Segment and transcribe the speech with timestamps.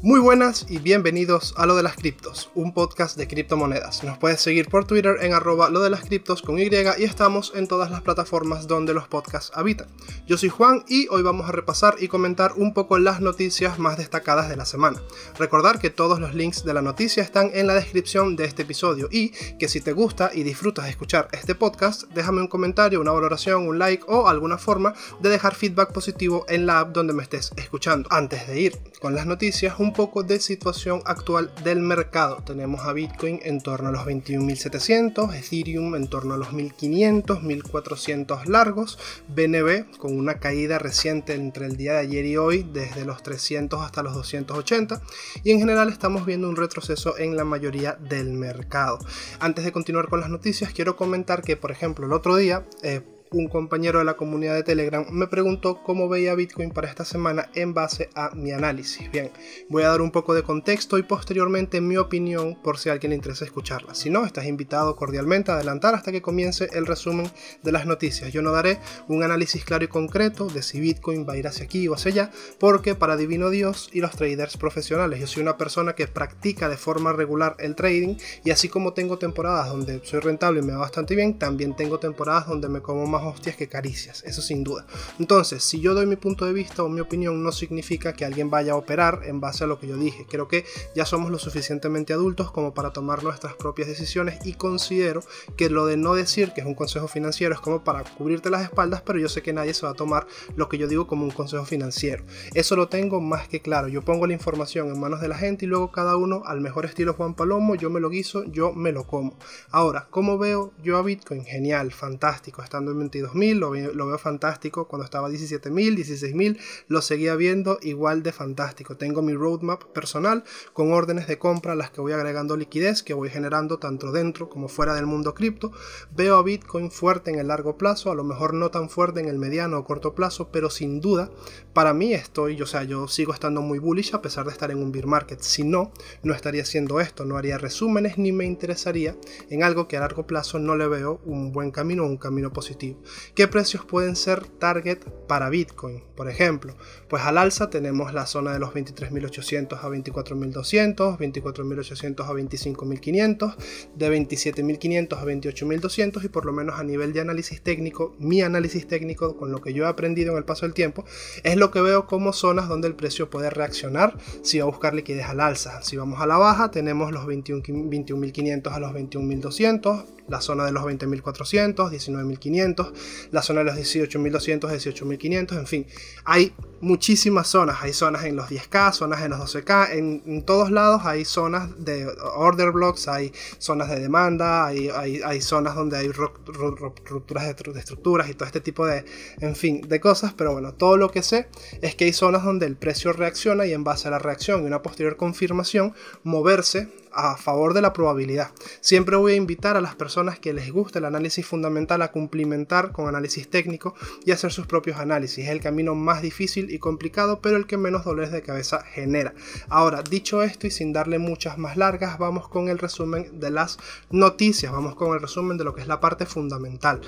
[0.00, 4.04] Muy buenas y bienvenidos a Lo de las Criptos, un podcast de criptomonedas.
[4.04, 7.52] Nos puedes seguir por Twitter en arroba lo de las criptos con Y y estamos
[7.56, 9.88] en todas las plataformas donde los podcasts habitan.
[10.24, 13.98] Yo soy Juan y hoy vamos a repasar y comentar un poco las noticias más
[13.98, 15.02] destacadas de la semana.
[15.36, 19.08] Recordar que todos los links de la noticia están en la descripción de este episodio
[19.10, 23.10] y que si te gusta y disfrutas de escuchar este podcast, déjame un comentario, una
[23.10, 27.24] valoración, un like o alguna forma de dejar feedback positivo en la app donde me
[27.24, 28.08] estés escuchando.
[28.12, 32.42] Antes de ir con las noticias, un poco de situación actual del mercado.
[32.44, 38.46] Tenemos a Bitcoin en torno a los 21.700, Ethereum en torno a los 1.500, 1.400
[38.46, 43.22] largos, BNB con una caída reciente entre el día de ayer y hoy desde los
[43.22, 45.00] 300 hasta los 280
[45.44, 48.98] y en general estamos viendo un retroceso en la mayoría del mercado.
[49.40, 52.66] Antes de continuar con las noticias, quiero comentar que por ejemplo el otro día...
[52.82, 57.04] Eh, un compañero de la comunidad de Telegram me preguntó cómo veía Bitcoin para esta
[57.04, 59.10] semana en base a mi análisis.
[59.10, 59.30] Bien,
[59.68, 63.10] voy a dar un poco de contexto y posteriormente mi opinión por si a alguien
[63.10, 63.94] le interesa escucharla.
[63.94, 67.30] Si no, estás invitado cordialmente a adelantar hasta que comience el resumen
[67.62, 68.32] de las noticias.
[68.32, 71.64] Yo no daré un análisis claro y concreto de si Bitcoin va a ir hacia
[71.64, 75.56] aquí o hacia allá, porque para Divino Dios y los traders profesionales, yo soy una
[75.56, 80.20] persona que practica de forma regular el trading y así como tengo temporadas donde soy
[80.20, 83.68] rentable y me va bastante bien, también tengo temporadas donde me como más hostias que
[83.68, 84.86] caricias, eso sin duda.
[85.18, 88.50] Entonces, si yo doy mi punto de vista o mi opinión, no significa que alguien
[88.50, 90.26] vaya a operar en base a lo que yo dije.
[90.28, 95.22] Creo que ya somos lo suficientemente adultos como para tomar nuestras propias decisiones y considero
[95.56, 98.62] que lo de no decir que es un consejo financiero es como para cubrirte las
[98.62, 101.24] espaldas, pero yo sé que nadie se va a tomar lo que yo digo como
[101.24, 102.24] un consejo financiero.
[102.54, 103.88] Eso lo tengo más que claro.
[103.88, 106.84] Yo pongo la información en manos de la gente y luego cada uno al mejor
[106.84, 109.36] estilo Juan Palomo, yo me lo guiso, yo me lo como.
[109.70, 111.44] Ahora, ¿cómo veo yo a Bitcoin?
[111.44, 114.88] Genial, fantástico, estando en 22.000, lo, lo veo fantástico.
[114.88, 116.58] Cuando estaba 17.000, 16.000,
[116.88, 118.96] lo seguía viendo igual de fantástico.
[118.96, 123.14] Tengo mi roadmap personal con órdenes de compra a las que voy agregando liquidez que
[123.14, 125.72] voy generando tanto dentro como fuera del mundo cripto.
[126.14, 129.28] Veo a Bitcoin fuerte en el largo plazo, a lo mejor no tan fuerte en
[129.28, 131.30] el mediano o corto plazo, pero sin duda
[131.72, 134.78] para mí estoy, o sea, yo sigo estando muy bullish a pesar de estar en
[134.78, 135.40] un bear market.
[135.40, 135.92] Si no,
[136.22, 139.16] no estaría haciendo esto, no haría resúmenes ni me interesaría
[139.50, 142.52] en algo que a largo plazo no le veo un buen camino o un camino
[142.52, 142.97] positivo.
[143.34, 146.02] ¿Qué precios pueden ser target para Bitcoin?
[146.16, 146.74] Por ejemplo,
[147.08, 153.56] pues al alza tenemos la zona de los 23.800 a 24.200, 24.800 a 25.500,
[153.94, 158.86] de 27.500 a 28.200 y por lo menos a nivel de análisis técnico, mi análisis
[158.86, 161.04] técnico con lo que yo he aprendido en el paso del tiempo,
[161.44, 164.94] es lo que veo como zonas donde el precio puede reaccionar si va a buscar
[164.94, 165.82] liquidez al alza.
[165.82, 170.84] Si vamos a la baja tenemos los 21.500 a los 21.200, la zona de los
[170.84, 172.87] 20.400, 19.500,
[173.30, 175.86] la zona de los 18.200, 18.500, en fin,
[176.24, 181.02] hay muchísimas zonas, hay zonas en los 10K, zonas en los 12K, en, todos lados
[181.04, 182.06] hay zonas de
[182.36, 188.28] order blocks, hay zonas de demanda, hay, hay, zonas donde hay rupturas de, de, estructuras
[188.28, 189.04] y todo este tipo de,
[189.40, 191.48] en fin, de cosas, pero bueno, todo lo que sé
[191.82, 194.66] es que hay zonas donde el precio reacciona y en base a la reacción y
[194.66, 198.50] una posterior confirmación, moverse a favor de la probabilidad.
[198.80, 202.92] Siempre voy a invitar a las personas que les guste el análisis fundamental a cumplimentar
[202.92, 205.44] con análisis técnico y hacer sus propios análisis.
[205.44, 209.34] Es el camino más difícil y complicado, pero el que menos dolores de cabeza genera.
[209.68, 213.78] Ahora, dicho esto y sin darle muchas más largas, vamos con el resumen de las
[214.10, 217.00] noticias, vamos con el resumen de lo que es la parte fundamental.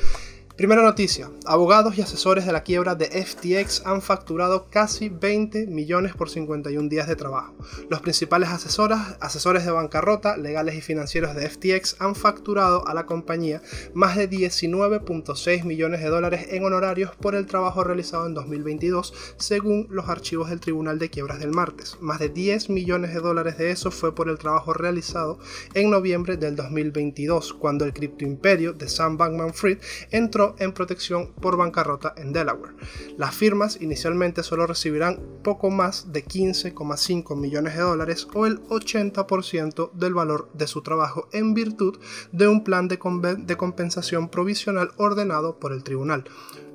[0.60, 6.15] Primera noticia, abogados y asesores de la quiebra de FTX han facturado casi 20 millones
[6.15, 7.54] por 51 días de trabajo.
[7.88, 13.06] Los principales asesoras, asesores de bancarrota, legales y financieros de FTX han facturado a la
[13.06, 13.62] compañía
[13.94, 19.87] más de 19.6 millones de dólares en honorarios por el trabajo realizado en 2022, según
[19.88, 21.97] los archivos del Tribunal de Quiebras del martes.
[22.03, 25.38] Más de 10 millones de dólares de eso fue por el trabajo realizado
[25.72, 29.78] en noviembre del 2022, cuando el criptoimperio de Sam Bankman-Fried
[30.10, 32.74] entró en protección por bancarrota en Delaware.
[33.16, 39.92] Las firmas inicialmente solo recibirán poco más de 15,5 millones de dólares o el 80%
[39.92, 41.98] del valor de su trabajo en virtud
[42.32, 46.24] de un plan de, compensación provisional ordenado por el tribunal.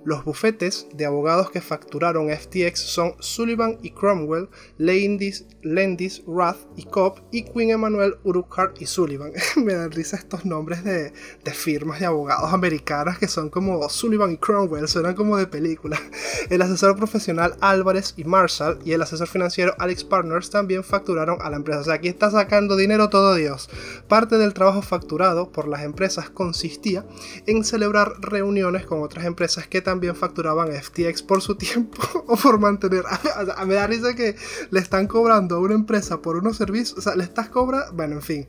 [0.06, 6.84] Los bufetes de abogados que facturaron FTX son Sullivan y Cromwell, Lendis, Lendis Rath y
[6.84, 9.32] Cobb y Queen Emanuel Urquhart y Sullivan.
[9.56, 11.12] Me dan risa estos nombres de,
[11.54, 16.00] firmas de abogados americanas que son como Sullivan y Cromwell, suenan como de película.
[16.52, 21.50] El asesor profesional Álvarez y Marshall y el asesor financiero Alex Partners también facturaron a
[21.50, 21.80] la empresa.
[21.80, 23.72] O sea, aquí está sacando dinero todo Dios.
[24.08, 27.04] Parte del trabajo facturado por las empresas consistía
[27.48, 32.36] en celebrar reuniones con otras empresas que también también facturaban FTX por su tiempo o
[32.36, 33.06] por mantener.
[33.56, 34.36] A, me da risa que
[34.70, 36.98] le están cobrando a una empresa por unos servicios.
[36.98, 37.94] O sea, le estás cobrando.
[37.94, 38.48] Bueno, en fin.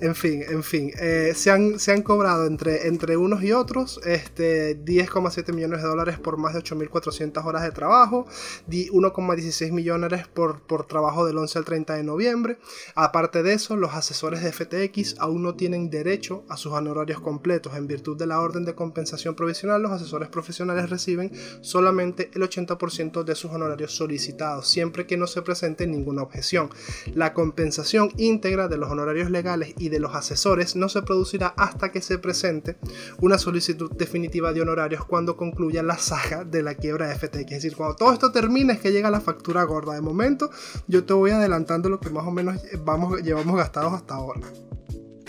[0.00, 0.92] En fin, en fin.
[1.00, 5.88] Eh, se, han, se han cobrado entre, entre unos y otros este, 10,7 millones de
[5.88, 8.26] dólares por más de 8.400 horas de trabajo.
[8.68, 12.58] 1,16 millones por, por trabajo del 11 al 30 de noviembre.
[12.94, 17.74] Aparte de eso, los asesores de FTX aún no tienen derecho a sus honorarios completos.
[17.74, 23.24] En virtud de la orden de compensación provisional, los asesores profesionales reciben solamente el 80%
[23.24, 26.70] de sus honorarios solicitados, siempre que no se presente ninguna objeción.
[27.14, 31.92] La compensación íntegra de los honorarios legales y de los asesores no se producirá hasta
[31.92, 32.76] que se presente
[33.20, 37.34] una solicitud definitiva de honorarios cuando concluya la saga de la quiebra de FTX.
[37.34, 39.94] Es decir, cuando todo esto termine es que llega la factura gorda.
[39.94, 40.50] De momento,
[40.86, 44.40] yo te voy adelantando lo que más o menos vamos, llevamos gastados hasta ahora.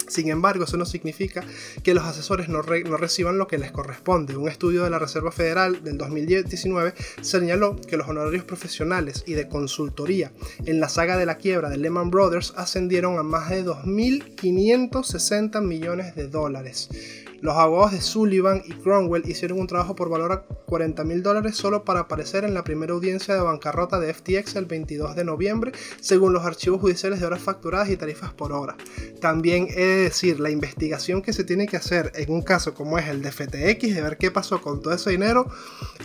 [0.08, 1.44] Sin embargo, eso no significa
[1.84, 4.38] que los asesores no, reciban lo que les corresponde.
[4.38, 9.48] Un estudio de la Reserva Federal del 2019 señaló que los honorarios profesionales y de
[9.48, 10.32] consultoría
[10.66, 16.16] en la saga de la quiebra de Lehman Brothers ascendieron a más de 2.560 millones
[16.16, 16.90] de dólares.
[17.46, 21.56] Los abogados de Sullivan y Cromwell hicieron un trabajo por valor a 40 mil dólares
[21.56, 25.72] solo para aparecer en la primera audiencia de bancarrota de FTX el 22 de noviembre,
[26.02, 28.76] según los archivos judiciales de horas facturadas y tarifas por hora.
[29.22, 32.98] También he de decir, la investigación que se tiene que hacer en un caso como
[32.98, 35.48] es el de FTX, de ver qué pasó con todo ese dinero,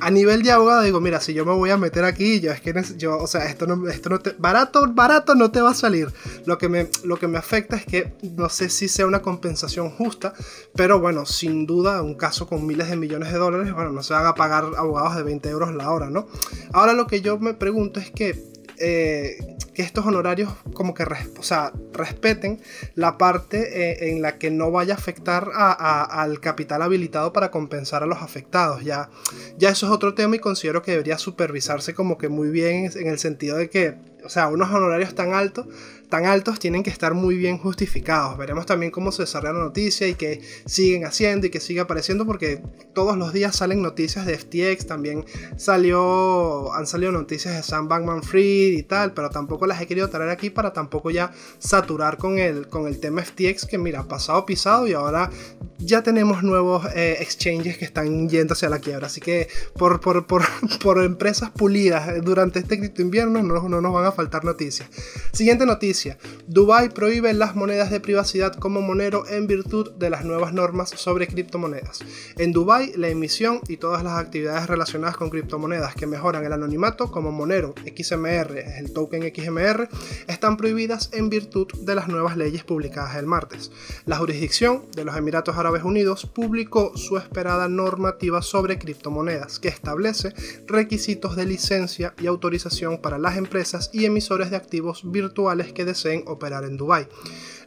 [0.01, 2.61] a nivel de abogado digo, mira, si yo me voy a meter aquí, yo es
[2.61, 5.75] que yo, o sea, esto no, esto no te, barato, barato no te va a
[5.75, 6.13] salir.
[6.45, 9.89] Lo que me, lo que me afecta es que no sé si sea una compensación
[9.89, 10.35] justa,
[10.75, 14.13] pero bueno, sin duda, un caso con miles de millones de dólares, bueno, no se
[14.13, 16.27] van a pagar abogados de 20 euros la hora, ¿no?
[16.73, 18.43] Ahora lo que yo me pregunto es que,
[18.79, 21.05] eh, que estos honorarios como que
[21.39, 22.61] o sea, respeten
[22.95, 28.03] la parte eh, en la que no vaya a afectar al capital habilitado para compensar
[28.03, 28.83] a los afectados.
[28.83, 29.11] Ya,
[29.59, 33.07] ya eso es otro tema y considero que debería supervisarse como que muy bien en
[33.07, 35.67] el sentido de que, o sea, unos honorarios tan altos
[36.11, 38.37] tan altos tienen que estar muy bien justificados.
[38.37, 42.27] Veremos también cómo se desarrolla la noticia y que siguen haciendo y que sigue apareciendo
[42.27, 42.61] porque
[42.93, 45.25] todos los días salen noticias de FTX, también
[45.57, 50.11] salió, han salido noticias de Sam Bankman Fried y tal, pero tampoco las he querido
[50.11, 54.45] traer aquí para tampoco ya saturar con el, con el tema FTX que mira, pasado
[54.45, 55.31] pisado y ahora
[55.79, 59.07] ya tenemos nuevos eh, exchanges que están yendo hacia la quiebra.
[59.07, 60.43] Así que por, por, por,
[60.83, 64.89] por empresas pulidas durante este cripto invierno no, no nos van a faltar noticias.
[65.33, 70.53] Siguiente noticia Dubai prohíbe las monedas de privacidad como monero en virtud de las nuevas
[70.53, 72.01] normas sobre criptomonedas.
[72.39, 77.11] En Dubai, la emisión y todas las actividades relacionadas con criptomonedas que mejoran el anonimato
[77.11, 79.89] como Monero XMR, el token XMR,
[80.27, 83.71] están prohibidas en virtud de las nuevas leyes publicadas el martes.
[84.07, 90.35] La jurisdicción de los Emiratos Árabes Unidos publicó su esperada normativa sobre criptomonedas que establece
[90.67, 96.25] requisitos de licencia y autorización para las empresas y emisores de activos virtuales que deseen
[96.27, 97.07] operar en Dubái.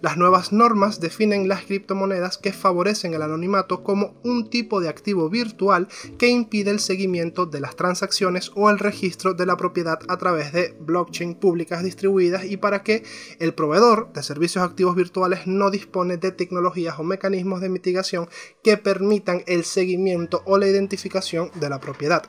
[0.03, 5.29] Las nuevas normas definen las criptomonedas que favorecen el anonimato como un tipo de activo
[5.29, 10.17] virtual que impide el seguimiento de las transacciones o el registro de la propiedad a
[10.17, 13.05] través de blockchain públicas distribuidas y para que
[13.39, 18.27] el proveedor de servicios activos virtuales no dispone de tecnologías o mecanismos de mitigación
[18.61, 22.23] que permitan el seguimiento o la identificación de la propiedad.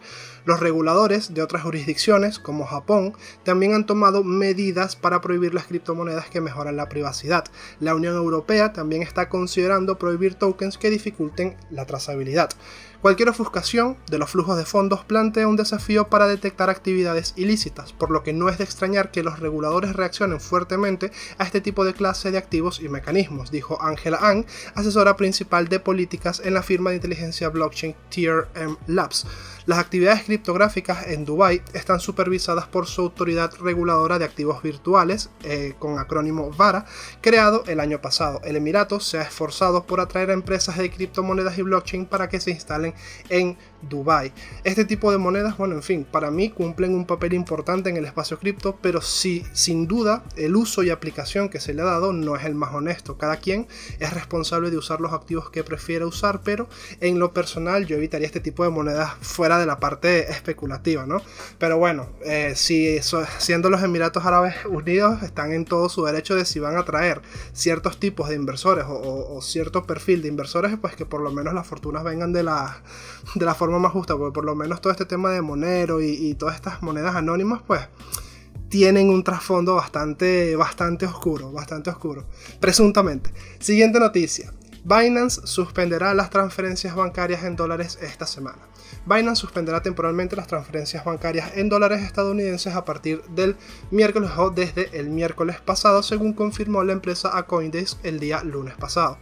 [0.44, 6.26] Los reguladores de otras jurisdicciones, como Japón, también han tomado medidas para prohibir las criptomonedas
[6.26, 7.44] que mejoran la privacidad.
[7.80, 12.50] La Unión Europea también está considerando prohibir tokens que dificulten la trazabilidad.
[13.04, 18.10] Cualquier ofuscación de los flujos de fondos plantea un desafío para detectar actividades ilícitas, por
[18.10, 21.92] lo que no es de extrañar que los reguladores reaccionen fuertemente a este tipo de
[21.92, 26.90] clase de activos y mecanismos, dijo Angela Ang, asesora principal de políticas en la firma
[26.90, 29.26] de inteligencia blockchain TRM Labs.
[29.66, 35.72] Las actividades criptográficas en Dubái están supervisadas por su autoridad reguladora de activos virtuales, eh,
[35.78, 36.84] con acrónimo VARA,
[37.22, 38.42] creado el año pasado.
[38.44, 42.40] El Emirato se ha esforzado por atraer a empresas de criptomonedas y blockchain para que
[42.40, 42.92] se instalen
[43.30, 44.34] en Dubai.
[44.64, 48.04] Este tipo de monedas, bueno, en fin, para mí cumplen un papel importante en el
[48.04, 52.12] espacio cripto, pero sí, sin duda, el uso y aplicación que se le ha dado
[52.12, 53.16] no es el más honesto.
[53.16, 53.66] Cada quien
[53.98, 56.68] es responsable de usar los activos que prefiere usar, pero
[57.00, 61.20] en lo personal yo evitaría este tipo de monedas fuera de la parte especulativa, ¿no?
[61.58, 62.98] Pero bueno, eh, si
[63.38, 67.22] siendo los Emiratos Árabes Unidos están en todo su derecho de si van a traer
[67.52, 71.66] ciertos tipos de inversores o, cierto perfil de inversores, pues que por lo menos las
[71.66, 72.82] fortunas vengan de la,
[73.34, 76.34] de la forma más justa, porque por lo menos todo este tema de Monero y,
[76.34, 77.80] todas estas monedas anónimas, pues
[78.68, 82.26] tienen un trasfondo bastante, bastante oscuro, bastante oscuro,
[82.60, 83.30] presuntamente.
[83.60, 84.52] Siguiente noticia.
[84.84, 88.58] Binance suspenderá las transferencias bancarias en dólares esta semana.
[89.06, 93.56] Binance suspenderá temporalmente las transferencias bancarias en dólares estadounidenses a partir del
[93.90, 98.74] miércoles o desde el miércoles pasado, según confirmó la empresa a Coindesk el día lunes
[98.74, 99.18] pasado.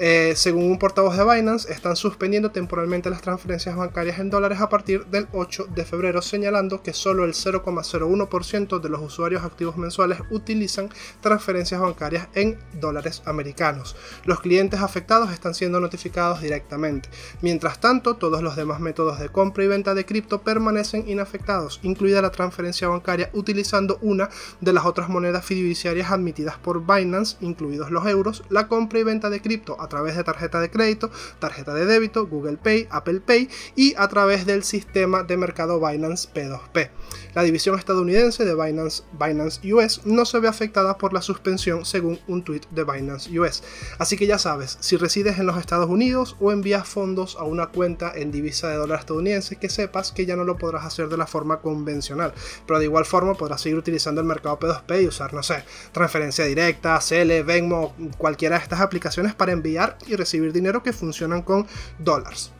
[0.00, 4.68] Eh, según un portavoz de Binance, están suspendiendo temporalmente las transferencias bancarias en dólares a
[4.68, 10.20] partir del 8 de febrero, señalando que solo el 0,01% de los usuarios activos mensuales
[10.30, 10.88] utilizan
[11.20, 13.96] transferencias bancarias en dólares americanos.
[14.24, 17.08] Los clientes afectados están siendo notificados directamente.
[17.42, 22.22] Mientras tanto, todos los demás métodos de compra y venta de cripto permanecen inafectados, incluida
[22.22, 28.06] la transferencia bancaria utilizando una de las otras monedas fiduciarias admitidas por Binance, incluidos los
[28.06, 31.86] euros, la compra y venta de cripto a través de tarjeta de crédito, tarjeta de
[31.86, 36.90] débito, Google Pay, Apple Pay y a través del sistema de mercado Binance P2P.
[37.34, 42.18] La división estadounidense de Binance, Binance US no se ve afectada por la suspensión según
[42.26, 43.62] un tweet de Binance US.
[43.98, 47.66] Así que ya sabes, si resides en los Estados Unidos o envías fondos a una
[47.66, 51.16] cuenta en divisa de dólar estadounidense, que sepas que ya no lo podrás hacer de
[51.16, 52.32] la forma convencional,
[52.66, 56.44] pero de igual forma podrás seguir utilizando el mercado P2P y usar, no sé, transferencia
[56.44, 61.66] directa, Cele, Venmo, cualquiera de estas aplicaciones para enviar y recibir dinero que funcionan con
[61.98, 62.52] dólares.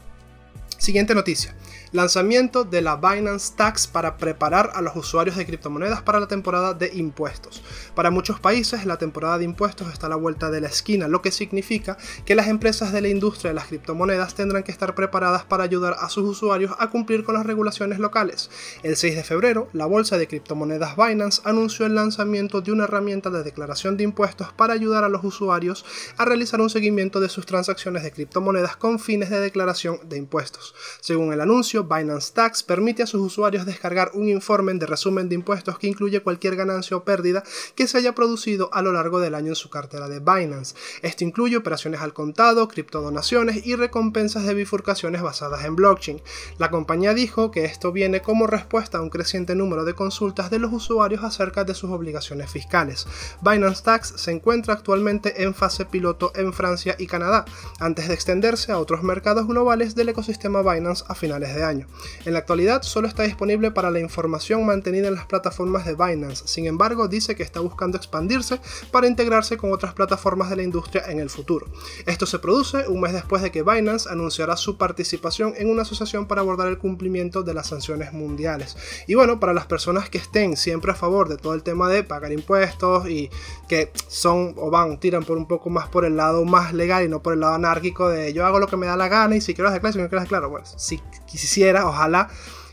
[0.78, 1.54] Siguiente noticia
[1.92, 6.74] lanzamiento de la Binance Tax para preparar a los usuarios de criptomonedas para la temporada
[6.74, 7.62] de impuestos.
[7.94, 11.22] Para muchos países la temporada de impuestos está a la vuelta de la esquina, lo
[11.22, 15.44] que significa que las empresas de la industria de las criptomonedas tendrán que estar preparadas
[15.44, 18.50] para ayudar a sus usuarios a cumplir con las regulaciones locales.
[18.82, 23.30] El 6 de febrero, la bolsa de criptomonedas Binance anunció el lanzamiento de una herramienta
[23.30, 25.84] de declaración de impuestos para ayudar a los usuarios
[26.16, 30.74] a realizar un seguimiento de sus transacciones de criptomonedas con fines de declaración de impuestos.
[31.00, 35.34] Según el anuncio, Binance Tax permite a sus usuarios descargar un informe de resumen de
[35.34, 37.42] impuestos que incluye cualquier ganancia o pérdida
[37.74, 40.74] que se haya producido a lo largo del año en su cartera de Binance.
[41.02, 46.20] Esto incluye operaciones al contado, criptodonaciones y recompensas de bifurcaciones basadas en blockchain.
[46.58, 50.58] La compañía dijo que esto viene como respuesta a un creciente número de consultas de
[50.58, 53.06] los usuarios acerca de sus obligaciones fiscales.
[53.40, 57.44] Binance Tax se encuentra actualmente en fase piloto en Francia y Canadá,
[57.78, 61.67] antes de extenderse a otros mercados globales del ecosistema Binance a finales de año.
[61.70, 66.46] En la actualidad solo está disponible para la información mantenida en las plataformas de Binance,
[66.46, 68.60] sin embargo dice que está buscando expandirse
[68.90, 71.66] para integrarse con otras plataformas de la industria en el futuro.
[72.06, 76.26] Esto se produce un mes después de que Binance anunciara su participación en una asociación
[76.26, 78.76] para abordar el cumplimiento de las sanciones mundiales.
[79.06, 82.02] Y bueno, para las personas que estén siempre a favor de todo el tema de
[82.04, 83.30] pagar impuestos y
[83.68, 87.08] que son o van, tiran por un poco más por el lado más legal y
[87.08, 89.40] no por el lado anárquico de yo hago lo que me da la gana y
[89.40, 92.28] si quiero declarar, si no quiero declarar, bueno, si quisiera, ojalá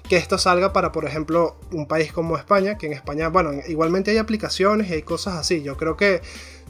[0.07, 4.11] que esto salga para, por ejemplo, un país como España, que en España, bueno, igualmente
[4.11, 5.61] hay aplicaciones y hay cosas así.
[5.63, 6.21] Yo creo que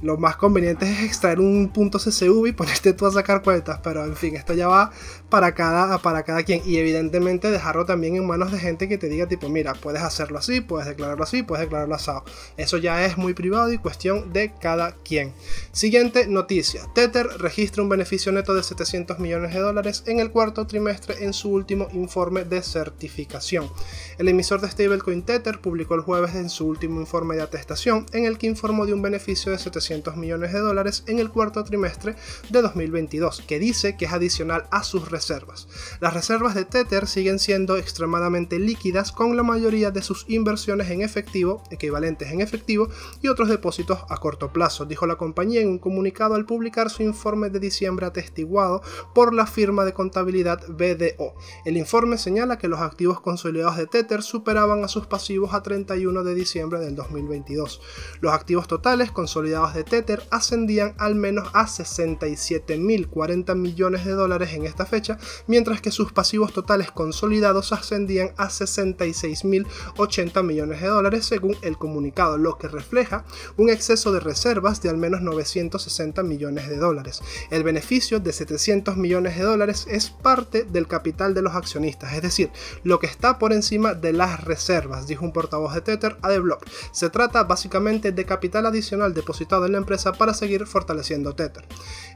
[0.01, 4.03] lo más conveniente es extraer un punto CSV y ponerte tú a sacar cuentas, pero
[4.03, 4.91] en fin, esto ya va
[5.29, 9.07] para cada, para cada quien y evidentemente dejarlo también en manos de gente que te
[9.07, 12.23] diga tipo, mira, puedes hacerlo así, puedes declararlo así, puedes declararlo asado.
[12.57, 15.33] Eso ya es muy privado y cuestión de cada quien.
[15.71, 20.67] Siguiente noticia, Tether registra un beneficio neto de 700 millones de dólares en el cuarto
[20.67, 23.69] trimestre en su último informe de certificación.
[24.17, 28.25] El emisor de stablecoin Tether publicó el jueves en su último informe de atestación en
[28.25, 29.84] el que informó de un beneficio de 700
[30.15, 32.15] millones de dólares en el cuarto trimestre
[32.49, 35.67] de 2022, que dice que es adicional a sus reservas.
[35.99, 41.01] Las reservas de Tether siguen siendo extremadamente líquidas con la mayoría de sus inversiones en
[41.01, 42.89] efectivo, equivalentes en efectivo,
[43.21, 47.03] y otros depósitos a corto plazo, dijo la compañía en un comunicado al publicar su
[47.03, 48.81] informe de diciembre atestiguado
[49.13, 51.35] por la firma de contabilidad BDO.
[51.65, 56.23] El informe señala que los activos consolidados de Tether superaban a sus pasivos a 31
[56.23, 57.81] de diciembre del 2022.
[58.21, 64.65] Los activos totales consolidados de Tether ascendían al menos a 67.040 millones de dólares en
[64.65, 71.55] esta fecha, mientras que sus pasivos totales consolidados ascendían a 66.080 millones de dólares según
[71.61, 73.25] el comunicado, lo que refleja
[73.57, 77.21] un exceso de reservas de al menos 960 millones de dólares.
[77.51, 82.21] El beneficio de 700 millones de dólares es parte del capital de los accionistas, es
[82.21, 82.49] decir,
[82.83, 86.39] lo que está por encima de las reservas, dijo un portavoz de Tether a The
[86.39, 86.65] Block.
[86.91, 91.65] Se trata básicamente de capital adicional depositado en la empresa para seguir fortaleciendo Tether.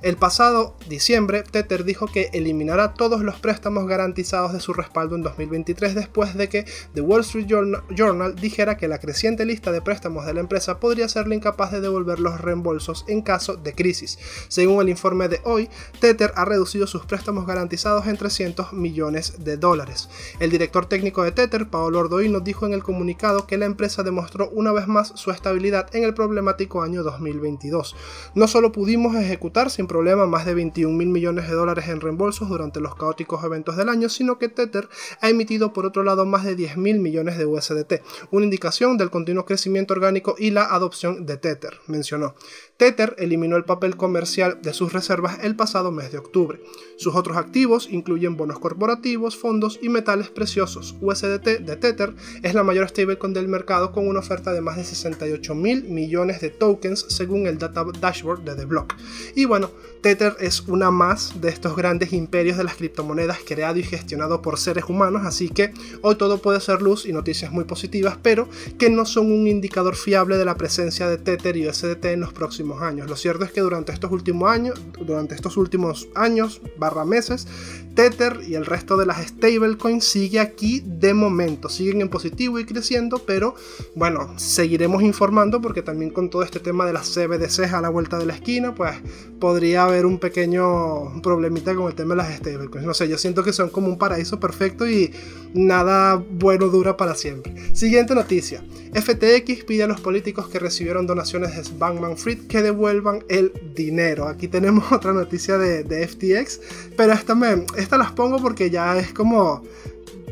[0.01, 5.23] El pasado diciembre, Tether dijo que eliminará todos los préstamos garantizados de su respaldo en
[5.23, 7.47] 2023 después de que The Wall Street
[7.89, 11.81] Journal dijera que la creciente lista de préstamos de la empresa podría serle incapaz de
[11.81, 14.17] devolver los reembolsos en caso de crisis.
[14.47, 19.57] Según el informe de hoy, Tether ha reducido sus préstamos garantizados en 300 millones de
[19.57, 20.09] dólares.
[20.39, 24.49] El director técnico de Tether, Paolo Ordoino, dijo en el comunicado que la empresa demostró
[24.49, 27.03] una vez más su estabilidad en el problemático año
[27.39, 27.95] 2022.
[28.35, 32.49] No solo pudimos ejecutar sin problema más de 21 mil millones de dólares en reembolsos
[32.49, 34.89] durante los caóticos eventos del año, sino que Tether
[35.21, 39.09] ha emitido por otro lado más de 10 mil millones de USDT, una indicación del
[39.09, 42.35] continuo crecimiento orgánico y la adopción de Tether, mencionó.
[42.77, 46.61] Tether eliminó el papel comercial de sus reservas el pasado mes de octubre.
[46.97, 50.95] Sus otros activos incluyen bonos corporativos, fondos y metales preciosos.
[51.01, 54.85] USDT de Tether es la mayor stablecoin del mercado con una oferta de más de
[54.85, 58.95] 68 mil millones de tokens según el data dashboard de The Block.
[59.35, 59.71] Y bueno,
[60.01, 64.57] Tether es una más de estos grandes imperios de las criptomonedas creado y gestionado por
[64.57, 68.89] seres humanos, así que hoy todo puede ser luz y noticias muy positivas, pero que
[68.89, 72.81] no son un indicador fiable de la presencia de Tether y USDT en los próximos
[72.81, 73.09] años.
[73.09, 77.47] Lo cierto es que durante estos últimos años, durante estos últimos años barra meses,
[77.95, 82.65] Tether y el resto de las stablecoins sigue aquí de momento, siguen en positivo y
[82.65, 83.55] creciendo, pero
[83.95, 88.17] bueno, seguiremos informando porque también con todo este tema de las CBDCs a la vuelta
[88.17, 88.95] de la esquina, pues
[89.39, 92.85] podría haber un pequeño problemita con el tema de las stablecoins.
[92.85, 95.11] No sé, yo siento que son como un paraíso perfecto y
[95.53, 97.53] nada bueno dura para siempre.
[97.75, 98.63] Siguiente noticia.
[98.93, 104.27] FTX pide a los políticos que recibieron donaciones de Bankman Fried que devuelvan el dinero.
[104.27, 106.61] Aquí tenemos otra noticia de, FTX,
[106.95, 109.63] pero esta, me, esta las pongo porque ya es como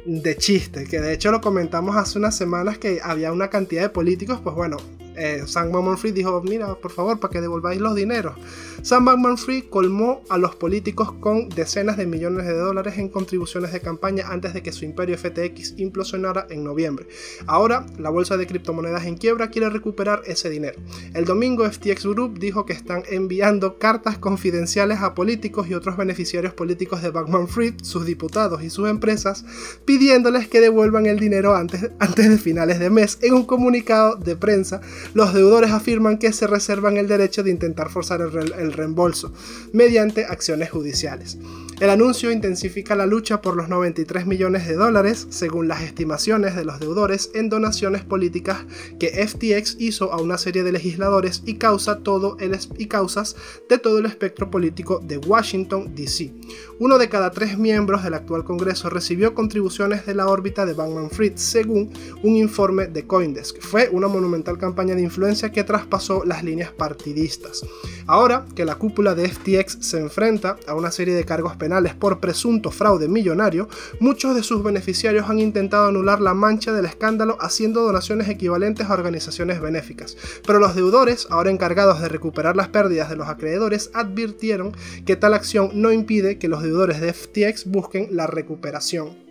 [0.06, 3.90] de chiste, que de hecho lo comentamos hace unas semanas que había una cantidad de
[3.90, 4.78] políticos, pues bueno,
[5.18, 8.36] eh, Sam Bankman-Fried dijo, mira, por favor, para que devolváis los dineros.
[8.82, 13.82] Sam Bankman-Fried colmó a los políticos con decenas de millones de dólares en contribuciones de
[13.82, 17.08] campaña antes de que su imperio FTX implosionara en noviembre.
[17.46, 20.80] Ahora, la bolsa de criptomonedas en quiebra quiere recuperar ese dinero.
[21.14, 26.54] El domingo, FTX Group dijo que están enviando cartas confidenciales a políticos y otros beneficiarios
[26.54, 29.46] políticos de Bankman-Fried, sus diputados y sus empresas,
[29.86, 33.18] pidiéndoles que devuelvan el dinero antes, antes de finales de mes.
[33.22, 34.82] En un comunicado de prensa,
[35.14, 39.34] los deudores afirman que se reservan el derecho de intentar forzar el, reembolso
[39.74, 41.38] mediante acciones judiciales.
[41.80, 46.66] El anuncio intensifica la lucha por los 93 millones de dólares, según las estimaciones de
[46.66, 48.66] los deudores, en donaciones políticas
[49.00, 53.36] que FTX hizo a una serie de legisladores y, causa todo el, y causas
[53.70, 56.34] de todo el espectro político de Washington, D.C.
[56.80, 61.12] Uno de cada tres miembros del actual Congreso recibió contribuciones de la órbita de Bankman
[61.12, 61.92] Fried, según
[62.24, 63.62] un informe de Coindesk.
[63.62, 67.64] Fue una monumental campaña de influencia que traspasó las líneas partidistas.
[68.08, 71.56] Ahora que la cúpula de FTX se enfrenta a una serie de cargos
[71.96, 73.68] por presunto fraude millonario,
[74.00, 78.94] muchos de sus beneficiarios han intentado anular la mancha del escándalo haciendo donaciones equivalentes a
[78.94, 80.18] organizaciones benéficas.
[80.46, 84.72] Pero los deudores, ahora encargados de recuperar las pérdidas de los acreedores, advirtieron
[85.06, 89.27] que tal acción no impide que los deudores de FTX busquen la recuperación.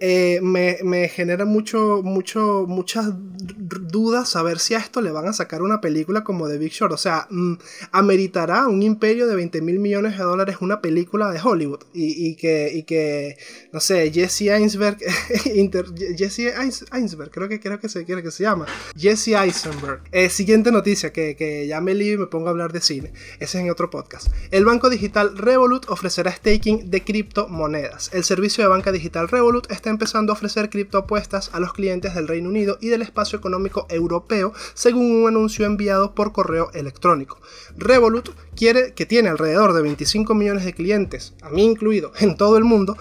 [0.00, 5.62] Eh, me, genera mucho, mucho, muchas dudas saber si a esto le van a sacar
[5.62, 6.92] una película como The Big Short.
[6.92, 7.54] O sea, mm,
[7.92, 11.80] ameritará un imperio de 20 mil millones de dólares una película de Hollywood.
[11.92, 13.36] Y, que, que,
[13.72, 14.98] no sé, Jesse Eisenberg,
[16.16, 16.52] Jesse
[16.92, 18.66] Eisenberg, creo que, creo que se quiere que se llama.
[18.96, 20.02] Jesse Eisenberg.
[20.12, 23.12] Eh, siguiente noticia, que, que ya me lío y me pongo a hablar de cine.
[23.40, 24.28] Ese es en otro podcast.
[24.50, 28.10] El banco digital Revolut ofrecerá staking de criptomonedas.
[28.12, 32.28] El servicio de banca digital Revolut está empezando a ofrecer criptoapuestas a los clientes del
[32.28, 37.40] Reino Unido y del espacio económico europeo, según un anuncio enviado por correo electrónico.
[37.76, 42.56] Revolut quiere que tiene alrededor de 25 millones de clientes, a mí incluido, en todo
[42.56, 42.96] el mundo,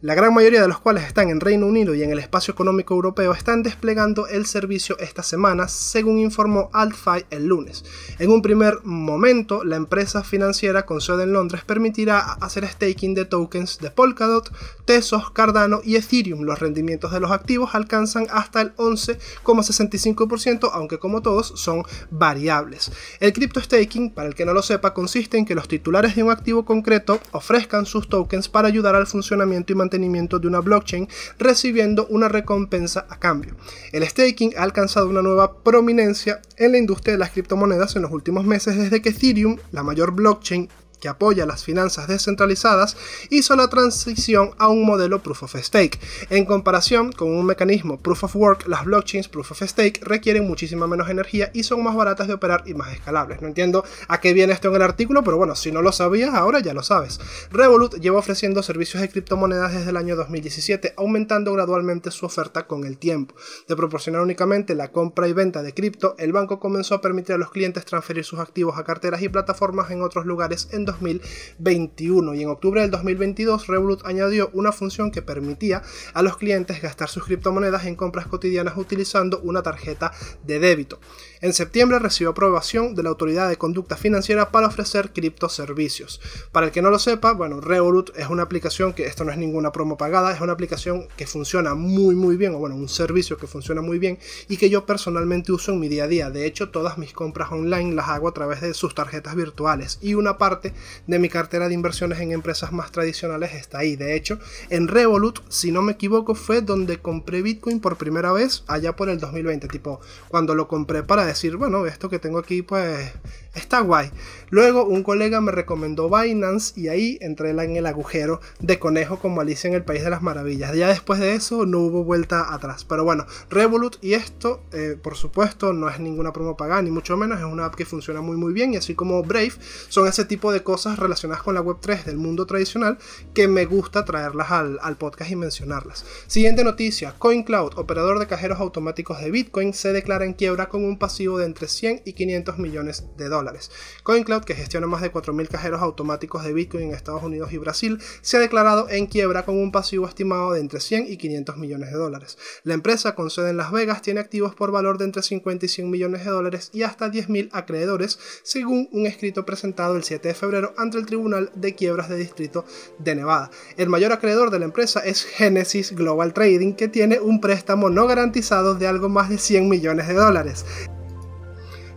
[0.00, 2.94] la gran mayoría de los cuales están en Reino Unido y en el espacio económico
[2.94, 7.84] europeo están desplegando el servicio esta semana, según informó AltFi el lunes.
[8.20, 13.24] En un primer momento, la empresa financiera con sede en Londres permitirá hacer staking de
[13.24, 14.52] tokens de Polkadot,
[14.84, 16.42] Tesos, Cardano y Ethereum.
[16.42, 21.82] Los rendimientos de los activos alcanzan hasta el 11,65%, aunque como todos son
[22.12, 22.92] variables.
[23.18, 26.22] El crypto staking, para el que no lo sepa, consiste en que los titulares de
[26.22, 30.60] un activo concreto ofrezcan sus tokens para ayudar al funcionamiento y mantenimiento mantenimiento de una
[30.60, 33.56] blockchain recibiendo una recompensa a cambio.
[33.92, 38.12] El staking ha alcanzado una nueva prominencia en la industria de las criptomonedas en los
[38.12, 40.68] últimos meses desde que Ethereum, la mayor blockchain
[41.00, 42.96] que apoya las finanzas descentralizadas,
[43.30, 45.98] hizo la transición a un modelo Proof of Stake.
[46.30, 50.86] En comparación con un mecanismo Proof of Work, las blockchains Proof of Stake requieren muchísima
[50.86, 53.40] menos energía y son más baratas de operar y más escalables.
[53.40, 56.34] No entiendo a qué viene esto en el artículo, pero bueno, si no lo sabías,
[56.34, 57.20] ahora ya lo sabes.
[57.50, 62.84] Revolut lleva ofreciendo servicios de criptomonedas desde el año 2017, aumentando gradualmente su oferta con
[62.84, 63.34] el tiempo.
[63.68, 67.38] De proporcionar únicamente la compra y venta de cripto, el banco comenzó a permitir a
[67.38, 72.42] los clientes transferir sus activos a carteras y plataformas en otros lugares en 2021 y
[72.42, 75.82] en octubre del 2022 Revolut añadió una función que permitía
[76.14, 80.12] a los clientes gastar sus criptomonedas en compras cotidianas utilizando una tarjeta
[80.44, 80.98] de débito.
[81.40, 86.20] En septiembre recibió aprobación de la Autoridad de Conducta Financiera para ofrecer criptoservicios.
[86.50, 89.38] Para el que no lo sepa, bueno, Revolut es una aplicación que esto no es
[89.38, 93.36] ninguna promo pagada, es una aplicación que funciona muy muy bien, o bueno, un servicio
[93.36, 96.30] que funciona muy bien y que yo personalmente uso en mi día a día.
[96.30, 100.14] De hecho, todas mis compras online las hago a través de sus tarjetas virtuales y
[100.14, 100.72] una parte
[101.06, 103.96] de mi cartera de inversiones en empresas más tradicionales está ahí.
[103.96, 104.38] De hecho,
[104.70, 109.08] en Revolut, si no me equivoco, fue donde compré Bitcoin por primera vez allá por
[109.08, 113.12] el 2020, tipo cuando lo compré para decir, bueno, esto que tengo aquí pues
[113.54, 114.10] está guay.
[114.50, 119.40] Luego un colega me recomendó Binance y ahí entré en el agujero de conejo como
[119.40, 120.74] Alicia en el País de las Maravillas.
[120.74, 122.84] Ya después de eso no hubo vuelta atrás.
[122.84, 127.16] Pero bueno, Revolut y esto, eh, por supuesto, no es ninguna promo pagada, ni mucho
[127.16, 129.52] menos, es una app que funciona muy muy bien y así como Brave,
[129.88, 132.98] son ese tipo de cosas relacionadas con la Web3 del mundo tradicional
[133.32, 136.04] que me gusta traerlas al, al podcast y mencionarlas.
[136.26, 140.98] Siguiente noticia, CoinCloud, operador de cajeros automáticos de Bitcoin, se declara en quiebra con un
[140.98, 143.70] pasivo de entre 100 y 500 millones de dólares.
[144.02, 147.98] CoinCloud, que gestiona más de 4.000 cajeros automáticos de Bitcoin en Estados Unidos y Brasil,
[148.20, 151.92] se ha declarado en quiebra con un pasivo estimado de entre 100 y 500 millones
[151.92, 152.36] de dólares.
[152.62, 155.68] La empresa con sede en Las Vegas tiene activos por valor de entre 50 y
[155.70, 160.34] 100 millones de dólares y hasta 10.000 acreedores, según un escrito presentado el 7 de
[160.34, 162.64] febrero ante el Tribunal de Quiebras de Distrito
[162.98, 163.50] de Nevada.
[163.76, 168.06] El mayor acreedor de la empresa es Genesis Global Trading, que tiene un préstamo no
[168.06, 170.64] garantizado de algo más de 100 millones de dólares.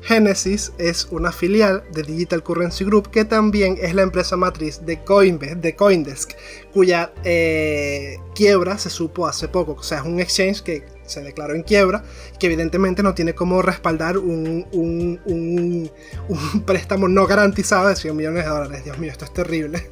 [0.04, 5.04] Genesis es una filial de Digital Currency Group que también es la empresa matriz de
[5.04, 6.32] Coinbase, de Coindesk,
[6.74, 9.74] cuya eh, quiebra se supo hace poco.
[9.74, 12.04] O sea, es un exchange que se declaró en quiebra,
[12.40, 15.92] que evidentemente no tiene como respaldar un, un,
[16.66, 18.84] préstamo no garantizado de 100 millones de dólares.
[18.84, 19.90] Dios mío, esto es terrible.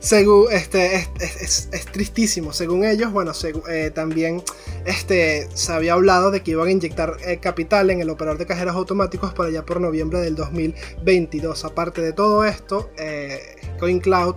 [0.00, 2.52] Según, este, es, es, tristísimo.
[2.52, 3.32] Según ellos, bueno,
[3.68, 4.42] eh, también
[4.84, 8.46] este, se había hablado de que iban a inyectar eh, capital en el operador de
[8.46, 11.64] cajeros automáticos para allá por noviembre del 2022.
[11.64, 14.36] Aparte de todo esto, eh, CoinCloud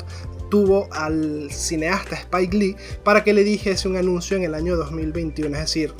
[0.49, 5.55] tuvo al cineasta Spike Lee para que le dijese un anuncio en el año 2021.
[5.55, 5.93] Es decir,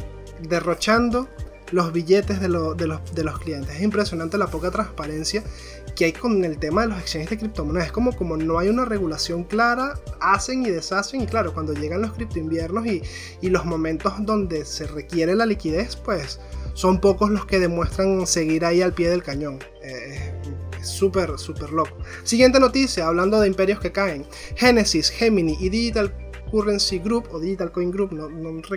[0.48, 1.28] derrochando
[1.72, 3.76] los billetes de, los, de, los, clientes.
[3.76, 5.44] Es impresionante la poca transparencia
[5.96, 7.88] que hay con el tema de los exchanges de criptomonedas.
[7.88, 11.22] Es como, como no hay una regulación clara, hacen y deshacen.
[11.22, 13.02] Y claro, cuando llegan los cripto inviernos y,
[13.42, 16.40] y los momentos donde se requiere la liquidez, pues
[16.74, 19.60] son pocos los que demuestran seguir ahí al pie del cañón.
[19.84, 20.34] Eh,
[20.82, 21.96] súper, súper loco.
[22.24, 24.26] Siguiente noticia, hablando de imperios que caen.
[24.56, 26.14] Genesis, Gemini y Digital
[26.52, 28.30] Currency Group o Digital Coin Group, no,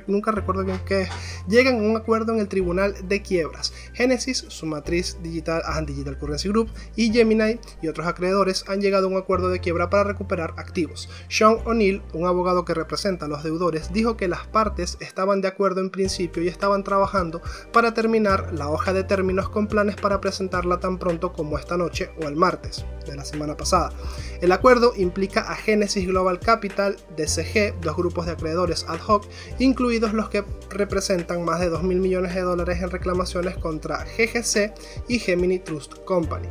[0.06, 1.08] nunca recuerdo bien qué es,
[1.46, 3.73] llegan a un acuerdo en el Tribunal de Quiebras.
[3.94, 9.06] Genesis, su matriz digital, ah, Digital Currency Group y Gemini y otros acreedores han llegado
[9.06, 11.08] a un acuerdo de quiebra para recuperar activos.
[11.28, 15.48] Sean O'Neill, un abogado que representa a los deudores, dijo que las partes estaban de
[15.48, 17.40] acuerdo en principio y estaban trabajando
[17.72, 22.10] para terminar la hoja de términos con planes para presentarla tan pronto como esta noche
[22.22, 23.92] o el martes de la semana pasada.
[24.40, 29.26] El acuerdo implica a Genesis Global Capital, DCG, dos grupos de acreedores ad hoc,
[29.58, 34.72] incluidos los que representan más de 2 mil millones de dólares en reclamaciones contra GGC
[35.08, 36.48] y Gemini Trust Company.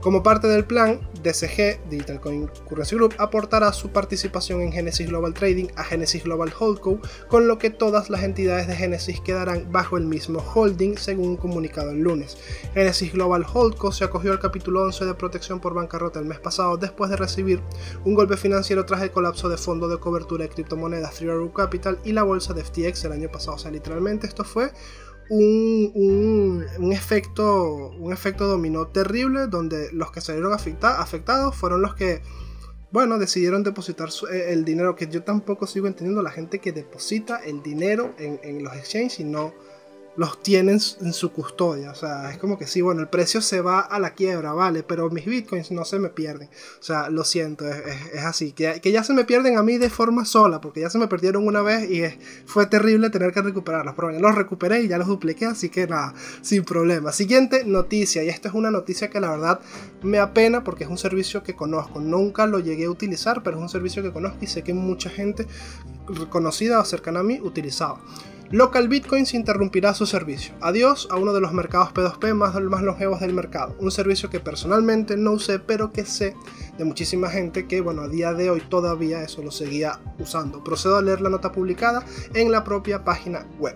[0.00, 5.34] Como parte del plan, DCG, Digital Coin Currency Group, aportará su participación en Genesis Global
[5.34, 9.98] Trading a Genesis Global Holdco, con lo que todas las entidades de Genesis quedarán bajo
[9.98, 12.38] el mismo holding, según un comunicado el lunes.
[12.72, 16.78] Genesis Global Holdco se acogió al capítulo 11 de protección por bancarrota el mes pasado
[16.78, 17.60] después de recibir
[18.06, 21.98] un golpe financiero tras el colapso de fondo de cobertura de criptomonedas Three Arrow Capital
[22.04, 23.56] y la bolsa de FTX el año pasado.
[23.56, 24.72] O sea, literalmente esto fue
[25.30, 32.20] un, efecto, un efecto dominó terrible donde los que salieron afectados fueron los que,
[32.90, 37.38] bueno, decidieron depositar eh, el dinero, que yo tampoco sigo entendiendo la gente que deposita
[37.38, 39.54] el dinero en, los exchanges y no
[40.20, 41.90] los tienen en su custodia.
[41.92, 44.82] O sea, es como que sí, bueno, el precio se va a la quiebra, vale,
[44.82, 46.50] pero mis bitcoins no se me pierden.
[46.78, 48.52] O sea, lo siento, es, así.
[48.52, 51.08] Que, que, ya se me pierden a mí de forma sola, porque ya se me
[51.08, 52.02] perdieron una vez y
[52.44, 53.94] fue terrible tener que recuperarlos.
[53.94, 57.12] Pero bueno, los recuperé y ya los dupliqué, así que nada, sin problema.
[57.12, 59.60] Siguiente noticia, y esta es una noticia que la verdad
[60.02, 61.98] me apena porque es un servicio que conozco.
[61.98, 65.08] Nunca lo llegué a utilizar, pero es un servicio que conozco y sé que mucha
[65.08, 65.46] gente
[66.28, 68.02] conocida o cercana a mí utilizaba.
[68.52, 70.54] Local Bitcoins interrumpirá su servicio.
[70.60, 73.76] Adiós a uno de los mercados P2P más, más longevos del mercado.
[73.78, 76.34] Un servicio que personalmente no usé, pero que sé
[76.80, 80.64] de muchísima gente que, bueno, a día de hoy todavía eso lo seguía usando.
[80.64, 83.74] Procedo a leer la nota publicada en la propia página web.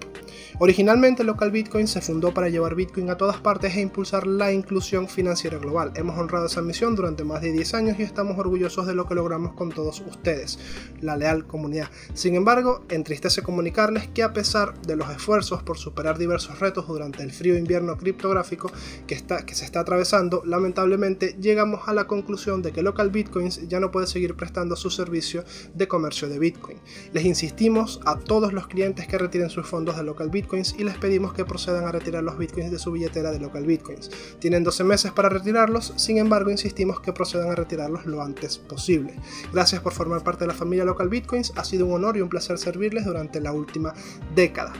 [0.58, 5.08] Originalmente Local Bitcoin se fundó para llevar Bitcoin a todas partes e impulsar la inclusión
[5.08, 5.92] financiera global.
[5.96, 9.16] Hemos honrado esa misión durante más de 10 años y estamos orgullosos de lo que
[9.16, 10.58] logramos con todos ustedes,
[11.00, 11.90] la leal comunidad.
[12.14, 17.22] Sin embargo, entristece comunicarles que a pesar de los esfuerzos por superar diversos retos durante
[17.24, 18.70] el frío invierno criptográfico
[19.08, 23.68] que, está, que se está atravesando, lamentablemente llegamos a la conclusión de que Local Bitcoins
[23.68, 25.42] ya no puede seguir prestando su servicio
[25.74, 26.78] de comercio de Bitcoin.
[27.12, 30.96] Les insistimos a todos los clientes que retiren sus fondos de Local Bitcoin y les
[30.96, 34.12] pedimos que procedan a retirar los bitcoins de su billetera de local bitcoins.
[34.38, 39.16] Tienen 12 meses para retirarlos, sin embargo insistimos que procedan a retirarlos lo antes posible.
[39.52, 42.28] Gracias por formar parte de la familia local bitcoins, ha sido un honor y un
[42.28, 43.92] placer servirles durante la última
[44.36, 44.72] década.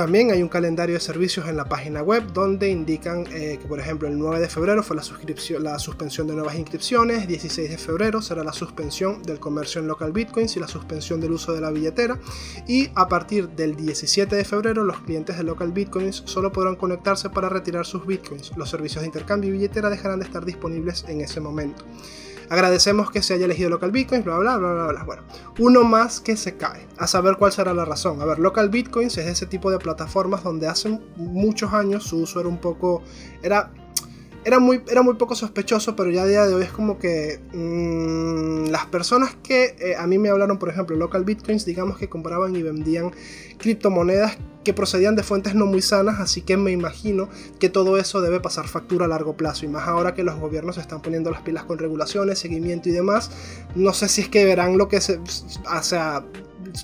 [0.00, 3.78] También hay un calendario de servicios en la página web donde indican eh, que, por
[3.78, 5.02] ejemplo, el 9 de febrero fue la,
[5.60, 10.12] la suspensión de nuevas inscripciones, 16 de febrero será la suspensión del comercio en local
[10.12, 12.18] bitcoins y la suspensión del uso de la billetera.
[12.66, 17.28] Y a partir del 17 de febrero, los clientes de local bitcoins solo podrán conectarse
[17.28, 18.56] para retirar sus bitcoins.
[18.56, 21.84] Los servicios de intercambio y billetera dejarán de estar disponibles en ese momento.
[22.50, 25.04] Agradecemos que se haya elegido Local Bitcoins, bla, bla, bla, bla, bla.
[25.04, 25.22] Bueno,
[25.58, 26.86] uno más que se cae.
[26.98, 28.20] A saber cuál será la razón.
[28.20, 32.40] A ver, Local Bitcoins es ese tipo de plataformas donde hace muchos años su uso
[32.40, 33.02] era un poco...
[33.42, 33.70] Era
[34.44, 37.40] era muy, era muy poco sospechoso, pero ya a día de hoy es como que
[37.52, 42.08] mm, las personas que eh, a mí me hablaron, por ejemplo, local bitcoins, digamos que
[42.08, 43.12] compraban y vendían
[43.58, 48.20] criptomonedas que procedían de fuentes no muy sanas, así que me imagino que todo eso
[48.20, 51.42] debe pasar factura a largo plazo, y más ahora que los gobiernos están poniendo las
[51.42, 53.30] pilas con regulaciones, seguimiento y demás,
[53.74, 55.18] no sé si es que verán lo que se...
[55.18, 56.24] O sea,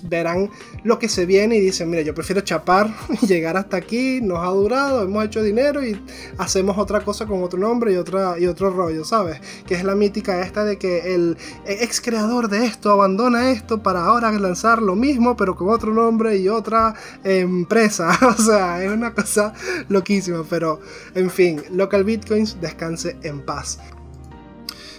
[0.03, 0.49] verán
[0.83, 4.39] lo que se viene y dicen, mira, yo prefiero chapar y llegar hasta aquí, nos
[4.39, 6.01] ha durado, hemos hecho dinero y
[6.37, 9.39] hacemos otra cosa con otro nombre y, otra, y otro rollo, ¿sabes?
[9.65, 14.05] Que es la mítica esta de que el ex creador de esto abandona esto para
[14.05, 18.17] ahora lanzar lo mismo, pero con otro nombre y otra empresa.
[18.37, 19.53] o sea, es una cosa
[19.89, 20.79] loquísima, pero
[21.15, 23.79] en fin, Local Bitcoins descanse en paz.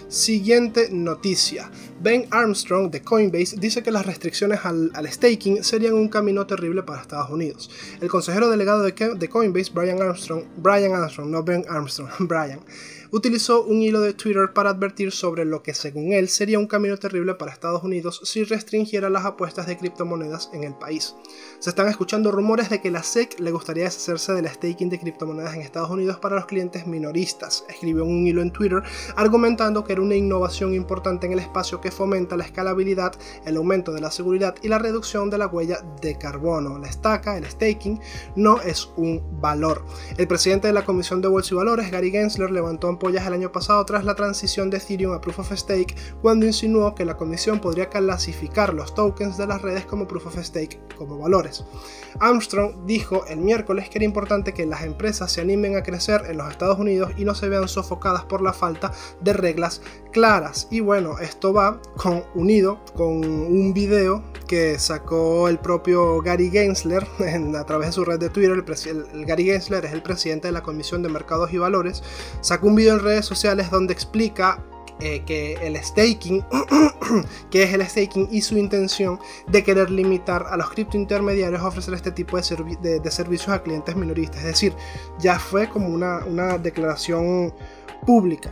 [0.09, 1.69] Siguiente noticia.
[2.01, 6.99] Ben Armstrong de Coinbase dice que las restricciones al, staking serían un camino terrible para
[6.99, 7.69] Estados Unidos.
[8.01, 12.59] El consejero delegado de, de Coinbase, Brian Armstrong, Brian Armstrong, no Ben Armstrong, Brian,
[13.11, 16.97] utilizó un hilo de Twitter para advertir sobre lo que según él sería un camino
[16.97, 21.13] terrible para Estados Unidos si restringiera las apuestas de criptomonedas en el país.
[21.59, 25.55] Se están escuchando rumores de que la SEC le gustaría deshacerse del staking de criptomonedas
[25.55, 28.81] en Estados Unidos para los clientes minoristas, escribió un hilo en Twitter
[29.17, 33.11] argumentando que era una innovación importante en el espacio que fomenta la escalabilidad,
[33.45, 36.79] el aumento de la seguridad y la reducción de la huella de carbono.
[36.79, 37.99] La estaca, el staking,
[38.37, 39.83] no es un valor.
[40.15, 43.51] El presidente de la Comisión de Bolsa y Valores, Gary Gensler, levantó ampollas el año
[43.51, 47.59] pasado tras la transición de Ethereum a Proof of Stake cuando insinuó que la comisión
[47.59, 51.48] podría clasificar los tokens de las redes como Proof of Stake como valores.
[52.19, 56.37] Armstrong dijo el miércoles que era importante que las empresas se animen a crecer en
[56.37, 59.81] los Estados Unidos y no se vean sofocadas por la falta de reglas
[60.11, 60.67] claras.
[60.71, 67.05] Y bueno, esto va con, unido con un video que sacó el propio Gary Gensler
[67.57, 68.63] a través de su red de Twitter.
[68.87, 72.03] El, Gary Gensler es el presidente de la Comisión de Mercados y Valores.
[72.41, 74.63] Sacó un video en redes sociales donde explica
[74.99, 76.43] eh, que el staking,
[77.51, 81.93] que es el staking y su intención de querer limitar a los criptointermediarios a ofrecer
[81.93, 84.39] este tipo de, de, servicios a clientes minoristas.
[84.39, 84.73] Es decir,
[85.19, 87.53] ya fue como una, una declaración
[88.05, 88.51] pública.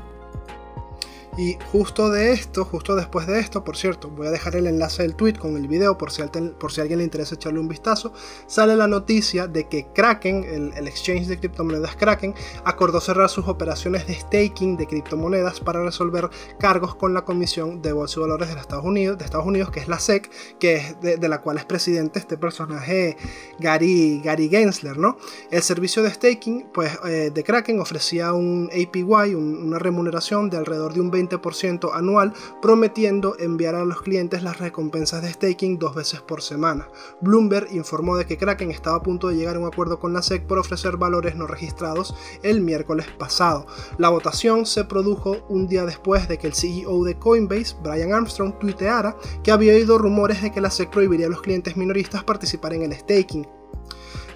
[1.37, 5.03] Y justo de esto, justo después de esto, por cierto, voy a dejar el enlace
[5.03, 6.23] del tweet con el video por si,
[6.59, 8.11] por si alguien le interesa echarle un vistazo,
[8.47, 12.33] sale la noticia de que Kraken, el, exchange de criptomonedas Kraken,
[12.65, 16.27] acordó cerrar sus operaciones de staking de criptomonedas para resolver
[16.59, 19.79] cargos con la Comisión de Bolsa y Valores de Estados Unidos, de Estados Unidos que
[19.79, 23.15] es la SEC, que es de, la cual es presidente este personaje
[23.59, 25.17] Gary, Gary Gensler, ¿no?
[25.51, 30.93] El servicio de staking pues, eh, de Kraken ofrecía un APY, una remuneración de alrededor
[30.93, 35.95] de un 20 20% anual, prometiendo enviar a los clientes las recompensas de staking dos
[35.95, 36.87] veces por semana.
[37.21, 40.21] Bloomberg informó de que Kraken estaba a punto de llegar a un acuerdo con la
[40.21, 43.65] SEC por ofrecer valores no registrados el miércoles pasado.
[43.97, 48.57] La votación se produjo un día después de que el CEO de Coinbase, Brian Armstrong,
[48.59, 52.73] tuiteara que había oído rumores de que la SEC prohibiría a los clientes minoristas participar
[52.73, 53.56] en el staking.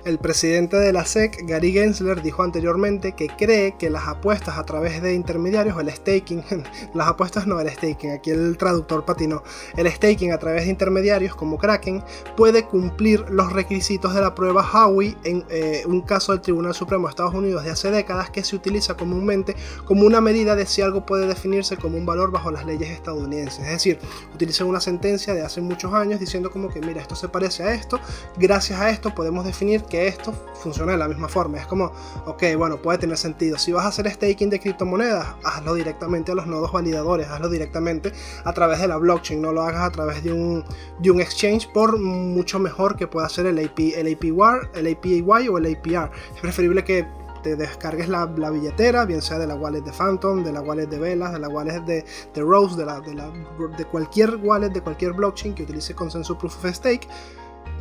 [0.03, 4.63] El presidente de la SEC, Gary Gensler, dijo anteriormente que cree que las apuestas a
[4.63, 6.43] través de intermediarios, el staking,
[6.95, 9.43] las apuestas no el staking, aquí el traductor patinó,
[9.77, 12.03] el staking a través de intermediarios como Kraken
[12.35, 17.05] puede cumplir los requisitos de la prueba Howey en eh, un caso del Tribunal Supremo
[17.05, 20.81] de Estados Unidos de hace décadas que se utiliza comúnmente como una medida de si
[20.81, 23.65] algo puede definirse como un valor bajo las leyes estadounidenses.
[23.65, 23.99] Es decir,
[24.33, 27.75] utilizan una sentencia de hace muchos años diciendo como que mira, esto se parece a
[27.75, 27.99] esto,
[28.37, 31.57] gracias a esto podemos definir que esto funciona de la misma forma.
[31.57, 31.91] Es como,
[32.25, 33.57] ok, bueno, puede tener sentido.
[33.57, 38.13] Si vas a hacer staking de criptomonedas, hazlo directamente a los nodos validadores, hazlo directamente
[38.45, 40.63] a través de la blockchain, no lo hagas a través de un,
[40.99, 44.33] de un exchange por mucho mejor que pueda ser el, AP, el APY,
[44.75, 46.09] el APY o el APR.
[46.35, 47.05] Es preferible que
[47.43, 50.99] te descargues la, billetera, bien sea de la wallet de Phantom, de la wallet de
[50.99, 53.29] Velas, de la wallet de, de Rose, de, la, de, la,
[53.77, 57.07] de cualquier wallet, de cualquier blockchain que utilice Consensus Proof of Stake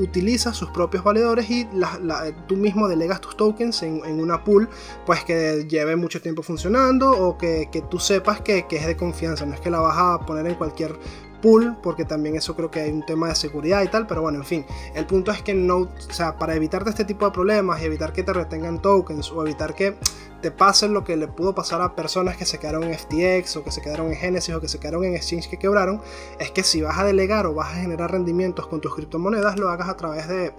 [0.00, 1.66] utiliza sus propios validadores y
[2.46, 4.68] tú mismo delegas tus tokens en, una pool
[5.06, 9.54] pues que lleve mucho tiempo funcionando o que, tú sepas que, es de confianza, no
[9.54, 10.98] es que la vas a poner en cualquier
[11.40, 14.38] pool porque también eso creo que hay un tema de seguridad y tal, pero bueno,
[14.38, 17.80] en fin, el punto es que no, o sea, para evitarte este tipo de problemas
[17.82, 19.96] y evitar que te retengan tokens o evitar que
[20.40, 23.64] te pase lo que le pudo pasar a personas que se quedaron en FTX o
[23.64, 26.00] que se quedaron en Genesis o que se quedaron en exchange que quebraron,
[26.38, 29.68] es que si vas a delegar o vas a generar rendimientos con tus criptomonedas, lo
[29.68, 30.52] hagas a través de,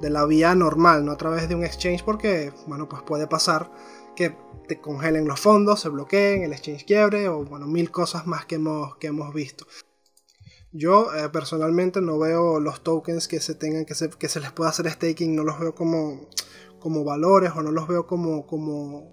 [0.00, 3.70] de la vía normal, no a través de un exchange, porque, bueno, pues puede pasar
[4.16, 8.46] que te congelen los fondos, se bloqueen, el exchange quiebre o, bueno, mil cosas más
[8.46, 9.66] que hemos, que hemos visto.
[10.72, 14.52] Yo eh, personalmente no veo los tokens que se tengan que se, que se les
[14.52, 16.28] pueda hacer staking, no los veo como,
[16.78, 19.10] como valores o no los veo como, como,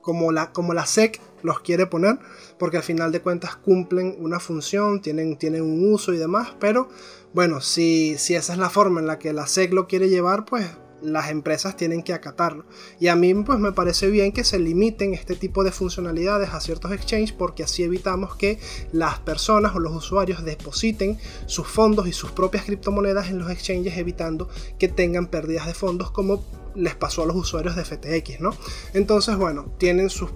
[0.00, 2.20] como, la, como la SEC los quiere poner,
[2.56, 6.88] porque al final de cuentas cumplen una función, tienen, tienen un uso y demás, pero
[7.34, 10.44] bueno, si, si esa es la forma en la que la SEC lo quiere llevar,
[10.44, 10.66] pues
[11.02, 12.64] las empresas tienen que acatarlo.
[13.00, 16.60] Y a mí pues me parece bien que se limiten este tipo de funcionalidades a
[16.60, 18.58] ciertos exchanges porque así evitamos que
[18.92, 23.96] las personas o los usuarios depositen sus fondos y sus propias criptomonedas en los exchanges
[23.96, 28.54] evitando que tengan pérdidas de fondos como les pasó a los usuarios de FTX, ¿no?
[28.94, 30.28] Entonces, bueno, tienen su,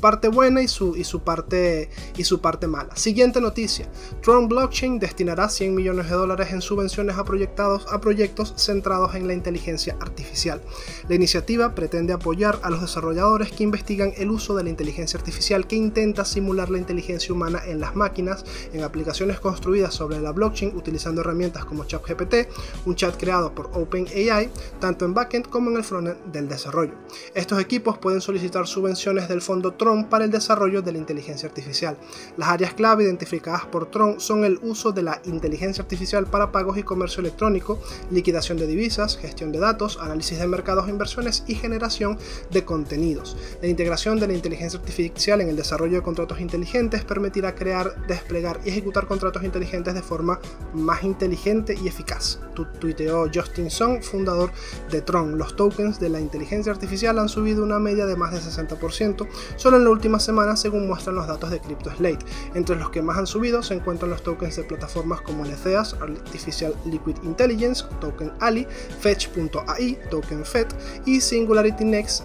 [0.00, 2.94] parte buena y su, y, su parte, y su parte mala.
[2.96, 3.88] Siguiente noticia.
[4.22, 9.26] Tron Blockchain destinará 100 millones de dólares en subvenciones a, proyectados, a proyectos centrados en
[9.26, 10.60] la inteligencia artificial.
[11.08, 15.66] La iniciativa pretende apoyar a los desarrolladores que investigan el uso de la inteligencia artificial
[15.66, 20.76] que intenta simular la inteligencia humana en las máquinas, en aplicaciones construidas sobre la blockchain
[20.76, 22.34] utilizando herramientas como ChatGPT,
[22.86, 26.94] un chat creado por OpenAI, tanto en backend como en el del desarrollo.
[27.34, 31.96] Estos equipos pueden solicitar subvenciones del fondo Tron para el desarrollo de la inteligencia artificial.
[32.36, 36.78] Las áreas clave identificadas por Tron son el uso de la inteligencia artificial para pagos
[36.78, 41.54] y comercio electrónico, liquidación de divisas, gestión de datos, análisis de mercados e inversiones y
[41.54, 42.18] generación
[42.50, 43.36] de contenidos.
[43.62, 48.60] La integración de la inteligencia artificial en el desarrollo de contratos inteligentes permitirá crear, desplegar
[48.64, 50.40] y ejecutar contratos inteligentes de forma
[50.74, 52.40] más inteligente y eficaz.
[52.78, 54.50] tuiteó Justin Song, fundador
[54.90, 55.38] de Tron.
[55.38, 59.84] Los de la inteligencia artificial han subido una media de más de 60% solo en
[59.84, 62.24] la última semana según muestran los datos de CryptoSlate.
[62.54, 66.74] Entre los que más han subido se encuentran los tokens de plataformas como Letheas, Artificial
[66.84, 68.66] Liquid Intelligence, token Ali,
[69.00, 70.66] Fetch.ai, token FED
[71.06, 72.24] y Singularity Next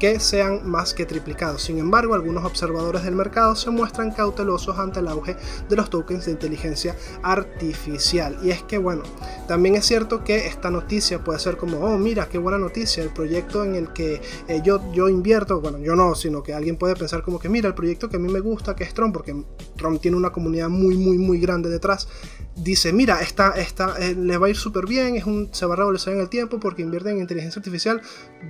[0.00, 1.62] Que sean más que triplicados.
[1.62, 5.36] Sin embargo, algunos observadores del mercado se muestran cautelosos ante el auge
[5.68, 8.38] de los tokens de inteligencia artificial.
[8.42, 9.02] Y es que, bueno,
[9.46, 13.10] también es cierto que esta noticia puede ser como, oh, mira, qué buena noticia, el
[13.10, 16.96] proyecto en el que eh, yo, yo invierto, bueno, yo no, sino que alguien puede
[16.96, 19.44] pensar como que, mira, el proyecto que a mí me gusta, que es Tron, porque
[19.76, 22.08] Tron tiene una comunidad muy, muy, muy grande detrás,
[22.56, 25.74] dice, mira, esta, esta, eh, le va a ir súper bien, es un, se va
[25.74, 28.00] a revolucionar en el tiempo porque invierte en inteligencia artificial.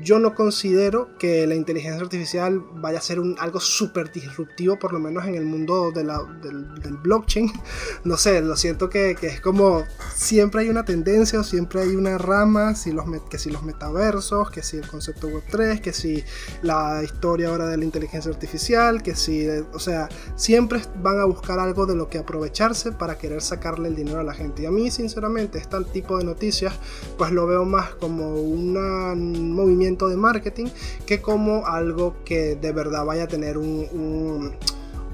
[0.02, 4.92] Yo no considero que la inteligencia artificial vaya a ser un, algo súper disruptivo, por
[4.92, 7.52] lo menos en el mundo de la, del, blockchain.
[8.04, 11.96] No sé, lo siento que, que, es como siempre hay una tendencia o siempre hay
[11.96, 15.92] una rama, si los, que si los metaversos, que si el concepto web 3, que
[15.92, 16.22] si
[16.62, 21.58] la historia ahora de la inteligencia artificial, que si, o sea, siempre van a buscar
[21.58, 24.62] algo de lo que aprovecharse para querer sacarle el dinero a la gente.
[24.62, 26.74] Y a mí, sinceramente, este tipo de noticias,
[27.18, 30.66] pues lo veo más como un movimiento de marketing
[31.06, 34.52] que como algo que de verdad vaya a tener un un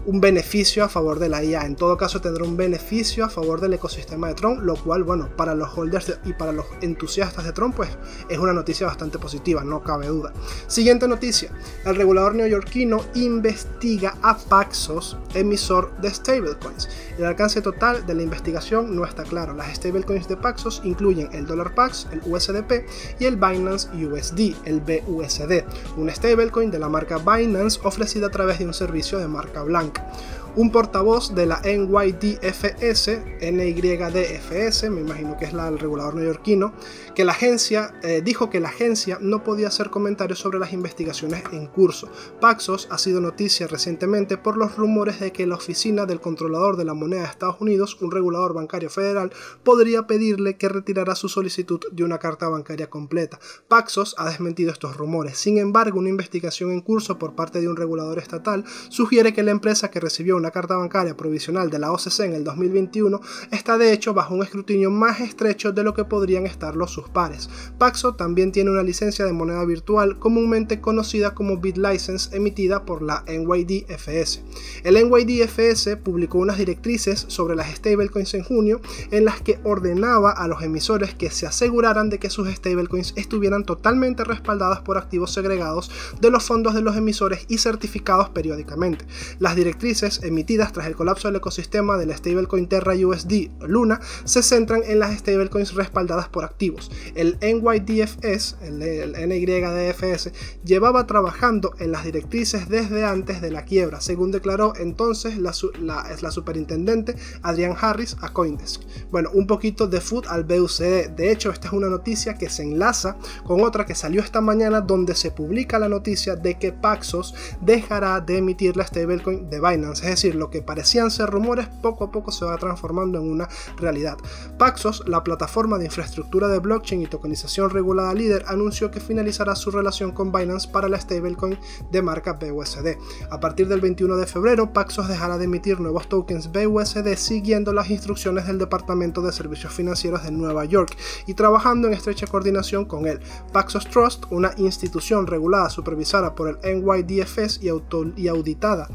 [0.07, 1.65] beneficio a favor de la IA.
[1.65, 5.29] En todo caso, tendrá un beneficio a favor del ecosistema de Tron, lo cual, bueno,
[5.37, 7.91] para los holders y para los entusiastas de Tron, pues
[8.29, 10.33] es una noticia bastante positiva, no cabe duda.
[10.67, 11.51] Siguiente noticia:
[11.85, 16.89] el regulador neoyorquino investiga a Paxos, emisor de stablecoins.
[17.19, 19.55] El alcance total de la investigación no está claro.
[19.55, 22.87] Las stablecoins de Paxos incluyen el dólar Pax, el USDP
[23.19, 25.65] y el Binance USD, el BUSD,
[25.97, 29.92] un stablecoin de la marca Binance ofrecida a través de un servicio de marca blanca
[29.95, 30.42] week.
[30.55, 33.09] Un portavoz de la NYDFS,
[33.41, 36.75] NYDFS, me imagino que es la, el regulador neoyorquino,
[37.15, 41.43] que la agencia eh, dijo que la agencia no podía hacer comentarios sobre las investigaciones
[41.53, 42.11] en curso.
[42.41, 46.85] Paxos ha sido noticia recientemente por los rumores de que la oficina del controlador de
[46.85, 49.33] la moneda de Estados Unidos, un regulador bancario federal,
[49.65, 53.39] podría pedirle que retirara su solicitud de una carta bancaria completa.
[53.69, 55.39] Paxos ha desmentido estos rumores.
[55.39, 59.51] Sin embargo, una investigación en curso por parte de un regulador estatal sugiere que la
[59.51, 63.21] empresa que recibió una carta bancaria provisional de la OCC en el 2021
[63.53, 67.49] está de hecho bajo un escrutinio más estrecho de lo que podrían estarlo sus pares.
[67.79, 73.25] Paxo también tiene una licencia de moneda virtual comúnmente conocida como BitLicense emitida por la
[73.29, 74.43] NYDFS.
[74.83, 78.81] El NYDFS publicó unas directrices sobre las stablecoins en junio
[79.13, 83.65] en las que ordenaba a los emisores que se aseguraran de que sus stablecoins estuvieran
[83.65, 89.05] totalmente respaldadas por activos segregados de los fondos de los emisores y certificados periódicamente.
[89.39, 94.83] Las directrices emitidas tras el colapso del ecosistema del stablecoin Terra USD Luna se centran
[94.85, 96.91] en las stablecoins respaldadas por activos.
[97.15, 100.33] El NYDFS, el, NYDFS,
[100.65, 106.31] llevaba trabajando en las directrices desde antes de la quiebra, según declaró entonces la, la,
[106.31, 108.81] superintendente Adrian Harris a Coindesk.
[109.11, 111.11] Bueno, un poquito de food al BUCD.
[111.15, 114.81] De hecho, esta es una noticia que se enlaza con otra que salió esta mañana
[114.81, 120.11] donde se publica la noticia de que Paxos dejará de emitir la stablecoin de Binance.
[120.31, 124.17] Lo que parecían ser rumores poco a poco se va transformando en una realidad.
[124.59, 129.71] Paxos, la plataforma de infraestructura de blockchain y tokenización regulada líder, anunció que finalizará su
[129.71, 131.59] relación con Binance para la stablecoin
[131.91, 132.97] de marca BUSD.
[133.31, 137.91] A partir del 21 de febrero, Paxos dejará de emitir nuevos tokens BUSD siguiendo las
[137.91, 140.97] instrucciones del Departamento de Servicios Financieros de Nueva York
[141.27, 143.21] y trabajando en estrecha coordinación con él.
[143.53, 148.89] Paxos Trust, una institución regulada supervisada por el NYDFS y auditada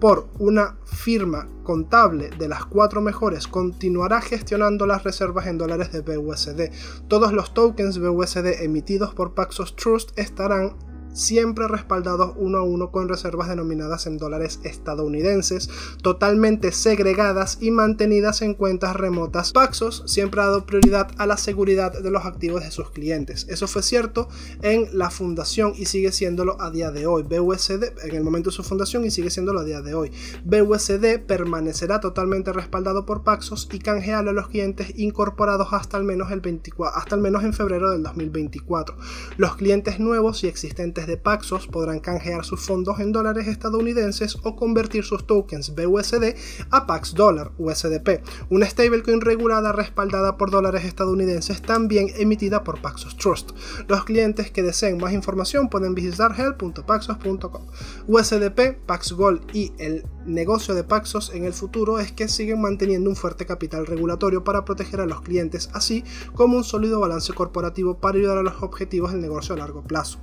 [0.00, 6.00] por una firma contable de las cuatro mejores continuará gestionando las reservas en dólares de
[6.00, 6.70] BUSD.
[7.08, 10.76] Todos los tokens BUSD emitidos por Paxos Trust estarán
[11.14, 15.70] siempre respaldados uno a uno con reservas denominadas en dólares estadounidenses,
[16.02, 19.52] totalmente segregadas y mantenidas en cuentas remotas.
[19.52, 23.46] Paxos siempre ha dado prioridad a la seguridad de los activos de sus clientes.
[23.48, 24.28] Eso fue cierto
[24.62, 27.22] en la fundación y sigue siéndolo a día de hoy.
[27.22, 30.10] BUSD en el momento de su fundación y sigue siéndolo a día de hoy.
[30.44, 36.30] BUSD permanecerá totalmente respaldado por Paxos y canjeable a los clientes incorporados hasta al menos
[36.32, 38.96] el 24, hasta al menos en febrero del 2024.
[39.36, 44.56] Los clientes nuevos y existentes de Paxos podrán canjear sus fondos en dólares estadounidenses o
[44.56, 46.34] convertir sus tokens BUSD
[46.70, 53.16] a Pax Dollar USDP, una stablecoin regulada respaldada por dólares estadounidenses también emitida por Paxos
[53.16, 53.50] Trust.
[53.88, 57.66] Los clientes que deseen más información pueden visitar help.paxos.com.
[58.06, 63.10] USDP, Pax Gold y el negocio de Paxos en el futuro es que siguen manteniendo
[63.10, 67.98] un fuerte capital regulatorio para proteger a los clientes, así como un sólido balance corporativo
[67.98, 70.18] para ayudar a los objetivos del negocio a largo plazo.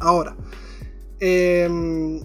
[0.00, 0.36] Ahora,
[1.20, 2.20] em,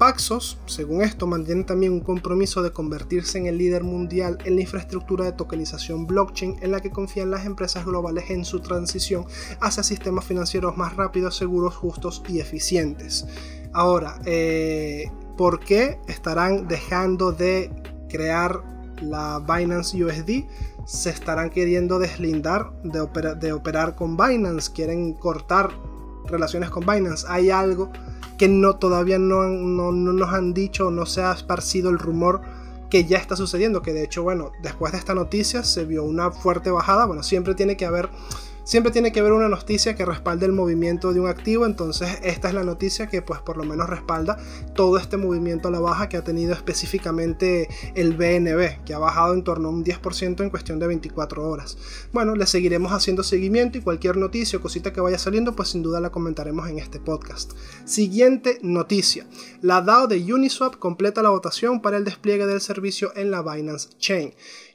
[0.00, 4.62] Paxos, según esto, mantiene también un compromiso de convertirse en el líder mundial en la
[4.62, 9.26] infraestructura de tokenización blockchain en la que confían las empresas globales en su transición
[9.60, 13.26] hacia sistemas financieros más rápidos, seguros, justos y eficientes.
[13.74, 17.70] Ahora, eh, ¿por qué estarán dejando de
[18.08, 18.62] crear
[19.02, 20.46] la Binance USD?
[20.86, 23.06] Se estarán queriendo deslindar de,
[23.38, 25.89] de operar con Binance, quieren cortar
[26.30, 27.26] relaciones con Binance.
[27.28, 27.90] Hay algo
[28.38, 32.40] que no, todavía no, no, no nos han dicho, no se ha esparcido el rumor
[32.88, 36.30] que ya está sucediendo, que de hecho, bueno, después de esta noticia se vio una
[36.32, 38.10] fuerte bajada, bueno, siempre tiene que haber
[38.64, 42.48] siempre tiene que haber una noticia que respalde el movimiento de un activo, entonces esta
[42.48, 44.38] es la noticia que pues por lo menos respalda
[44.74, 49.34] todo este movimiento a la baja que ha tenido específicamente el BNB, que ha bajado
[49.34, 51.78] en torno a un 10% en cuestión de 24 horas.
[52.12, 55.82] Bueno, le seguiremos haciendo seguimiento y cualquier noticia o cosita que vaya saliendo, pues sin
[55.82, 57.52] duda la comentaremos en este podcast.
[57.84, 59.26] Siguiente noticia.
[59.62, 63.90] La DAO de Uniswap completa la votación para el despliegue del servicio en la Binance
[63.98, 64.32] Chain.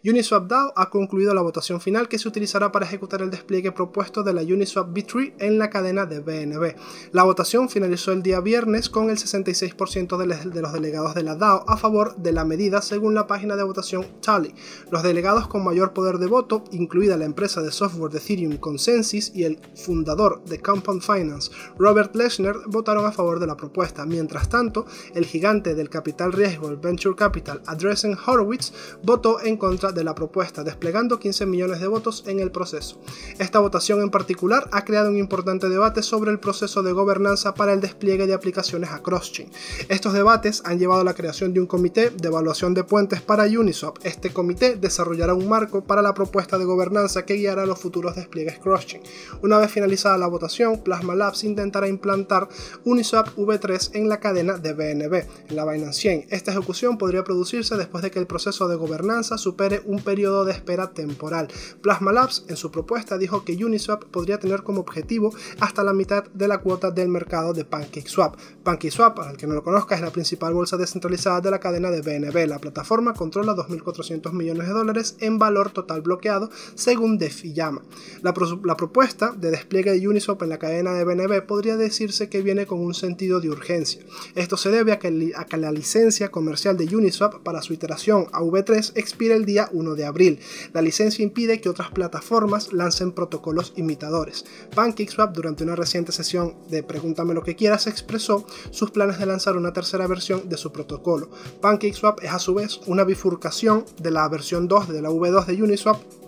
[0.08, 4.22] Uniswap DAO ha concluido la votación final que se utilizará para ejecutar el despliegue propuesto
[4.22, 6.76] de la Uniswap B3 en la cadena de BNB.
[7.12, 11.68] La votación finalizó el día viernes con el 66% de los delegados de la DAO
[11.68, 14.54] a favor de la medida según la página de votación Tally.
[14.92, 19.32] Los delegados con mayor poder de voto, incluida la empresa de software de Ethereum Consensus
[19.34, 24.06] y el fundador de Compound Finance, Robert Leshner, votaron a favor de la propuesta.
[24.06, 24.86] Mientras tanto,
[25.16, 30.14] el gigante del capital riesgo, el Venture Capital, Andreessen Horowitz, votó en contra de la
[30.14, 33.02] propuesta, desplegando 15 millones de votos en el proceso.
[33.40, 37.74] Esta votación en particular ha creado un importante debate sobre el proceso de gobernanza para
[37.74, 39.50] el despliegue de aplicaciones a cross-chain.
[39.90, 43.46] Estos debates han llevado a la creación de un comité de evaluación de puentes para
[43.46, 43.98] Uniswap.
[44.04, 48.60] Este comité desarrollará un marco para la propuesta de gobernanza que guiará los futuros despliegues
[48.60, 49.02] cross-chain.
[49.42, 52.50] Una vez finalizada la votación, Plasma Labs intentará implantar
[52.84, 55.14] Uniswap V3 en la cadena de BNB,
[55.50, 56.26] en la Binance Chain.
[56.30, 60.52] Esta ejecución podría producirse después de que el proceso de gobernanza supere un periodo de
[60.52, 61.48] espera temporal.
[61.82, 66.26] Plasma Labs, en su propuesta, dijo que Uniswap podría tener como objetivo hasta la mitad
[66.34, 68.36] de la cuota del mercado de PancakeSwap.
[68.64, 71.92] PancakeSwap, para el que no lo conozca, es la principal bolsa descentralizada de la cadena
[71.92, 72.48] de BNB.
[72.48, 77.82] La plataforma controla 2.400 millones de dólares en valor total bloqueado, según DeFi llama.
[78.22, 78.34] La,
[78.64, 82.66] la propuesta de despliegue de Uniswap en la cadena de BNB podría decirse que viene
[82.66, 84.04] con un sentido de urgencia.
[84.36, 88.28] Esto se debe a que, a que la licencia comercial de Uniswap para su iteración
[88.32, 90.40] a V3 expira el día 1 de abril.
[90.74, 94.46] La licencia impide que otras plataformas lancen protocolos imitadores.
[94.74, 99.58] PancakeSwap durante una reciente sesión de Pregúntame lo que quieras expresó sus planes de lanzar
[99.58, 101.30] una tercera versión de su protocolo.
[101.62, 105.64] PancakeSwap es a su vez una bifurcación de la versión 2 de la V2 de
[105.64, 106.25] Uniswap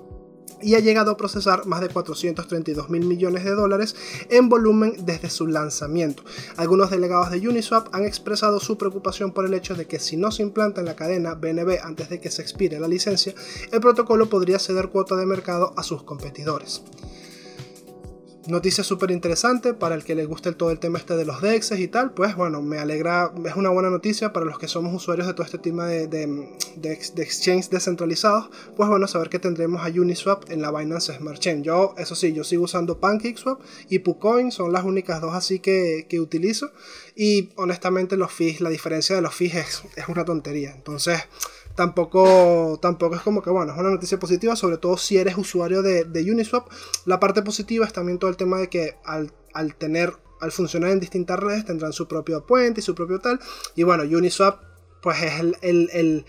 [0.61, 3.95] y ha llegado a procesar más de 432 mil millones de dólares
[4.29, 6.23] en volumen desde su lanzamiento.
[6.55, 10.31] Algunos delegados de Uniswap han expresado su preocupación por el hecho de que si no
[10.31, 13.33] se implanta en la cadena BNB antes de que se expire la licencia,
[13.71, 16.81] el protocolo podría ceder cuota de mercado a sus competidores.
[18.47, 21.77] Noticia súper interesante para el que le guste todo el tema este de los DEXs
[21.79, 25.27] y tal, pues bueno, me alegra, es una buena noticia para los que somos usuarios
[25.27, 26.93] de todo este tema de, de, de,
[27.23, 31.61] exchange descentralizados, pues bueno, saber que tendremos a Uniswap en la Binance Smart Chain.
[31.61, 36.05] Yo, eso sí, yo sigo usando PancakeSwap y PuCoin, son las únicas dos así que,
[36.07, 36.71] que utilizo
[37.17, 41.19] y honestamente los fees, la diferencia de los fees es, es una tontería, entonces
[41.77, 45.83] tampoco, tampoco es como que, bueno, es una noticia positiva, sobre todo si eres usuario
[45.83, 46.67] de, Uniswap.
[47.05, 49.31] La parte positiva es también todo el tema de que al,
[49.77, 53.39] tener, al funcionar en distintas redes, tendrán su propio puente y su propio tal.
[53.75, 54.59] Y bueno, Uniswap,
[55.03, 56.25] pues es el el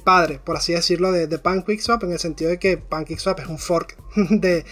[0.00, 3.58] padre, por así decirlo, de, de PancakeSwap, en el sentido de que PancakeSwap es un
[3.58, 4.64] fork de,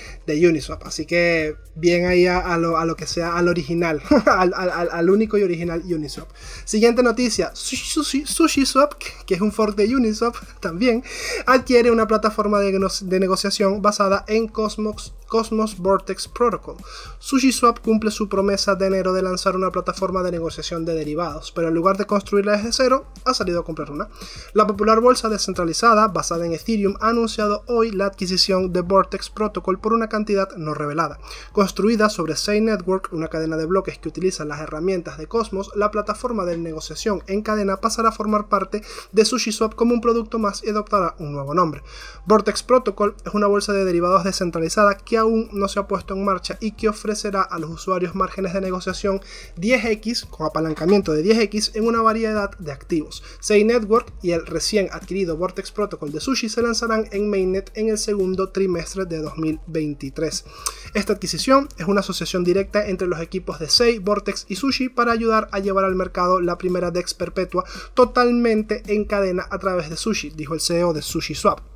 [0.49, 0.87] Uniswap.
[0.87, 6.29] Así que bien ahí a, lo, que sea, al original, al, único y original Uniswap.
[6.65, 8.95] Siguiente noticia, SushiSwap,
[9.27, 11.05] que es un fork de Uniswap también,
[11.47, 16.77] adquiere una plataforma de, de negociación basada en Cosmos Cosmos Vortex Protocol.
[17.19, 21.69] SushiSwap cumple su promesa de enero de lanzar una plataforma de negociación de derivados, pero
[21.69, 24.09] en lugar de construirla desde cero, ha salido a comprar una.
[24.55, 29.79] La popular bolsa descentralizada, basada en Ethereum, ha anunciado hoy la adquisición de Vortex Protocol
[29.79, 31.19] por una cantidad no revelada.
[31.53, 35.91] Construida sobre Say Network, una cadena de bloques que utiliza las herramientas de Cosmos, la
[35.91, 38.83] plataforma de negociación en cadena pasará a formar parte
[39.13, 41.83] de SushiSwap como un producto más y adoptará un nuevo nombre.
[42.27, 46.25] Vortex Protocol es una bolsa de derivados descentralizada que aún no se ha puesto en
[46.25, 49.21] marcha y que ofrecerá a los usuarios márgenes de negociación
[49.59, 53.23] 10x con apalancamiento de 10x en una variedad de activos.
[53.41, 57.89] Say Network y el recién adquirido Vortex Protocol de Sushi se lanzarán en Mainnet en
[57.89, 60.45] el segundo trimestre de 2023.
[60.95, 65.13] Esta adquisición es una asociación directa entre los equipos de Say, Vortex y Sushi para
[65.13, 67.65] ayudar a llevar al mercado la primera DEX perpetua
[67.95, 71.76] totalmente en cadena a través de Sushi, dijo el CEO de SushiSwap.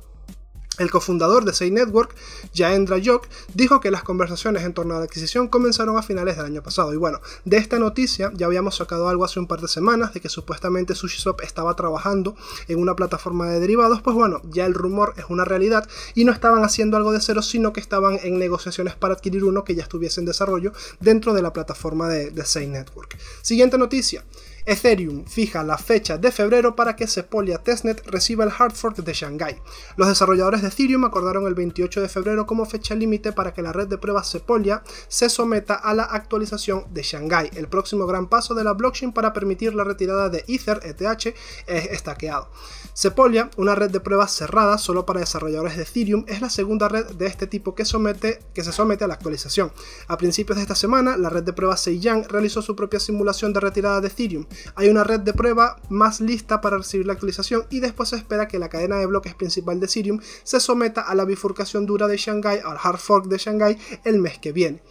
[0.79, 2.15] El cofundador de Say Network,
[2.55, 6.45] Jaendra Yok, dijo que las conversaciones en torno a la adquisición comenzaron a finales del
[6.45, 6.93] año pasado.
[6.93, 10.21] Y bueno, de esta noticia ya habíamos sacado algo hace un par de semanas de
[10.21, 12.35] que supuestamente SushiSwap estaba trabajando
[12.69, 14.01] en una plataforma de derivados.
[14.01, 17.41] Pues bueno, ya el rumor es una realidad y no estaban haciendo algo de cero,
[17.41, 21.41] sino que estaban en negociaciones para adquirir uno que ya estuviese en desarrollo dentro de
[21.41, 23.17] la plataforma de, de Say Network.
[23.41, 24.23] Siguiente noticia.
[24.65, 29.13] Ethereum fija la fecha de febrero para que Sepolia Testnet reciba el hard fork de
[29.13, 29.61] Shanghai.
[29.97, 33.73] Los desarrolladores de Ethereum acordaron el 28 de febrero como fecha límite para que la
[33.73, 37.49] red de pruebas Sepolia se someta a la actualización de Shanghai.
[37.55, 41.35] El próximo gran paso de la blockchain para permitir la retirada de Ether ETH
[41.67, 42.49] es estaqueado.
[42.93, 47.05] Sepolia, una red de pruebas cerrada solo para desarrolladores de Ethereum, es la segunda red
[47.11, 49.71] de este tipo que, somete, que se somete a la actualización.
[50.07, 53.61] A principios de esta semana, la red de pruebas Seiyang realizó su propia simulación de
[53.61, 54.45] retirada de Ethereum.
[54.75, 58.49] Hay una red de prueba más lista para recibir la actualización y después se espera
[58.49, 62.17] que la cadena de bloques principal de Ethereum se someta a la bifurcación dura de
[62.17, 64.81] Shanghai, al hard fork de Shanghai, el mes que viene.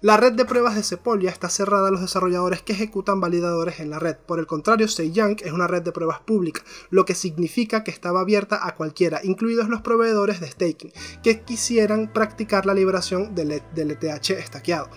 [0.00, 3.90] La red de pruebas de Sepolia está cerrada a los desarrolladores que ejecutan validadores en
[3.90, 4.14] la red.
[4.14, 8.20] Por el contrario, Seiyang es una red de pruebas pública, lo que significa que estaba
[8.20, 10.92] abierta a cualquiera, incluidos los proveedores de staking,
[11.24, 14.88] que quisieran practicar la liberación del ETH e estaqueado.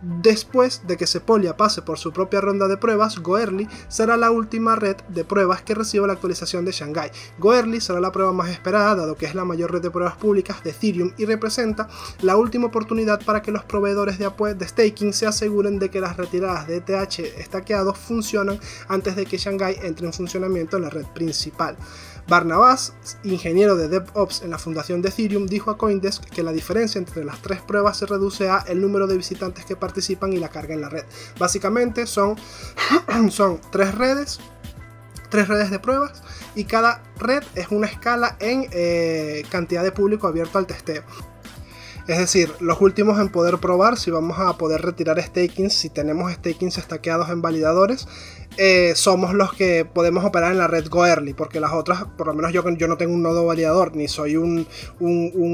[0.00, 4.76] Después de que Sepolia pase por su propia ronda de pruebas, Goerli será la última
[4.76, 7.10] red de pruebas que reciba la actualización de Shanghai.
[7.38, 10.62] Goerli será la prueba más esperada, dado que es la mayor red de pruebas públicas
[10.62, 11.88] de Ethereum y representa
[12.20, 16.16] la última oportunidad para que los proveedores de, de staking se aseguren de que las
[16.16, 21.06] retiradas de ETH estaqueados funcionan antes de que Shanghai entre en funcionamiento en la red
[21.06, 21.76] principal.
[22.28, 22.92] Barnabas,
[23.24, 27.24] ingeniero de DevOps en la fundación de Ethereum, dijo a Coindesk que la diferencia entre
[27.24, 30.74] las tres pruebas se reduce a el número de visitantes que participan y la carga
[30.74, 31.04] en la red.
[31.38, 32.36] Básicamente son,
[33.30, 34.40] son tres redes,
[35.30, 36.22] tres redes de pruebas
[36.54, 41.04] y cada red es una escala en eh, cantidad de público abierto al testeo.
[42.08, 46.32] Es decir, los últimos en poder probar si vamos a poder retirar stakings, si tenemos
[46.32, 48.08] stakings estaqueados en validadores,
[48.60, 52.34] eh, somos los que podemos operar en la red Goerli, porque las otras, por lo
[52.34, 54.66] menos yo, yo no tengo un nodo validador, ni soy un,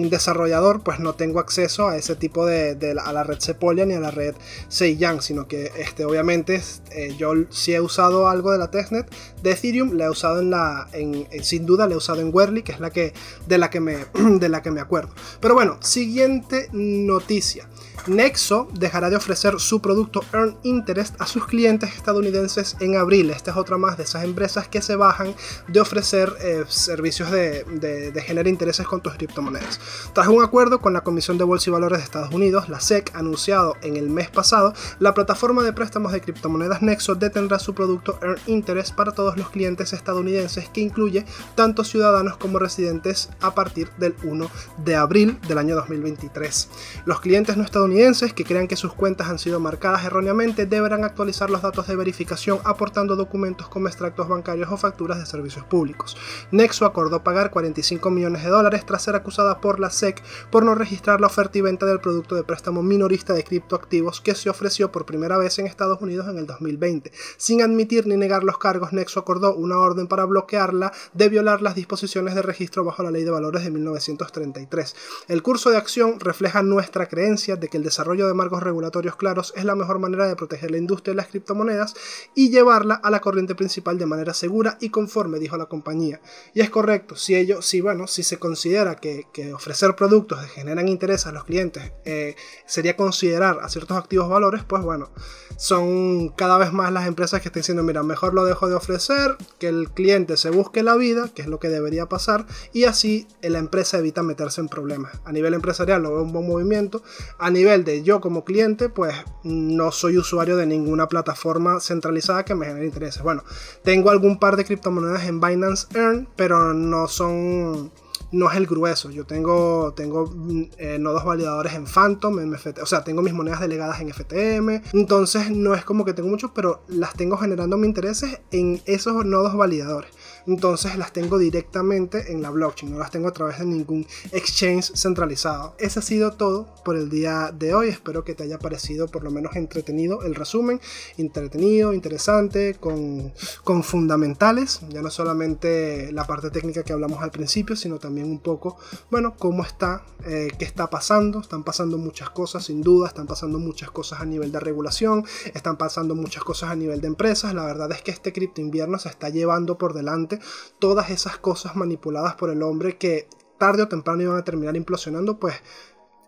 [0.09, 4.00] desarrollador, pues no tengo acceso a ese tipo de, a la red Sepolia ni a
[4.00, 4.34] la red
[4.68, 9.07] Seiyang, sino que este, obviamente eh, yo sí he usado algo de la testnet
[9.42, 12.62] de Ethereum, la he usado en la, en, sin duda la he usado en Goerli,
[12.62, 13.12] que es la que,
[13.46, 15.11] de, la que me, de la que me acuerdo.
[15.40, 17.68] Pero bueno, siguiente noticia.
[18.07, 23.30] Nexo dejará de ofrecer su producto Earn Interest a sus clientes estadounidenses en abril.
[23.30, 25.34] Esta es otra más de esas empresas que se bajan
[25.68, 29.80] de ofrecer eh, servicios de, de, generar intereses con tus criptomonedas.
[30.12, 33.11] Tras un acuerdo con la Comisión de Bolsa y Valores de Estados Unidos, la SEC,
[33.14, 38.18] anunciado en el mes pasado, la plataforma de préstamos de criptomonedas Nexo detendrá su producto
[38.22, 41.24] Earn Interest para todos los clientes estadounidenses, que incluye
[41.55, 44.50] tanto ciudadanos como residentes a partir del 1
[44.84, 46.68] de abril del año 2023.
[47.07, 47.93] Los clientes no estadounidenses
[48.34, 52.59] que crean que sus cuentas han sido marcadas erróneamente deberán actualizar los datos de verificación
[52.64, 56.16] aportando documentos como extractos bancarios o facturas de servicios públicos.
[56.51, 60.20] Nexo acordó pagar 45 millones de dólares tras ser acusada por la SEC
[60.51, 64.34] por no registrar la oferta y venta del producto de préstamo minorista de criptoactivos que
[64.34, 67.12] se ofreció por primera vez en Estados Unidos en el 2020.
[67.36, 71.76] Sin admitir ni negar los cargos, Nexo acordó una orden para bloquearla de violar las
[71.76, 74.97] disposiciones de registro bajo la Ley de Valores de 1933.
[75.28, 79.53] El curso de acción refleja nuestra creencia de que el desarrollo de marcos regulatorios claros
[79.57, 81.95] es la mejor manera de proteger la industria de las criptomonedas
[82.35, 86.20] y llevarla a la corriente principal de manera segura y conforme, dijo la compañía.
[86.53, 89.24] Y es correcto, si ello, si bueno, si se considera que,
[89.55, 92.35] ofrecer productos que generan interés a los clientes eh,
[92.66, 95.11] sería considerar a ciertos activos valores, pues bueno,
[95.57, 99.37] son cada vez más las empresas que están diciendo, mira, mejor lo dejo de ofrecer,
[99.59, 103.26] que el cliente se busque la vida, que es lo que debería pasar, y así
[103.43, 105.20] la empresa evita meterse en problemas.
[105.24, 107.03] A nivel empresarial lo veo un buen movimiento,
[107.39, 112.55] a nivel de yo como cliente, pues no soy usuario de ninguna plataforma centralizada que
[112.55, 113.22] me genere intereses.
[113.22, 113.43] Bueno,
[113.83, 117.91] tengo algún par de criptomonedas en Binance Earn, pero no son
[118.35, 119.11] no es el grueso.
[119.11, 123.33] Yo tengo, tengo mm, eh, nodos validadores en Phantom, en FT, o sea, tengo mis
[123.33, 124.83] monedas delegadas en FTM.
[124.93, 129.25] Entonces no es como que tengo muchos, pero las tengo generando mis intereses en esos
[129.25, 130.11] nodos validadores
[130.47, 134.92] entonces las tengo directamente en la blockchain, no las tengo a través de ningún exchange
[134.95, 135.74] centralizado.
[135.78, 139.24] Ese ha sido todo por el día de hoy, espero que te haya parecido por
[139.24, 140.80] lo menos entretenido el resumen,
[141.16, 143.32] entretenido, interesante, con,
[143.62, 148.40] con fundamentales, ya no solamente la parte técnica que hablamos al principio, sino también un
[148.40, 148.76] poco,
[149.11, 153.59] bueno, cómo está, eh, qué está pasando, están pasando muchas cosas sin duda, están pasando
[153.59, 155.24] muchas cosas a nivel de regulación,
[155.55, 158.99] están pasando muchas cosas a nivel de empresas, la verdad es que este cripto invierno
[158.99, 160.34] se está llevando por delante
[160.78, 163.28] todas esas cosas manipuladas por el hombre que
[163.59, 165.55] tarde o temprano iban a terminar implosionando, pues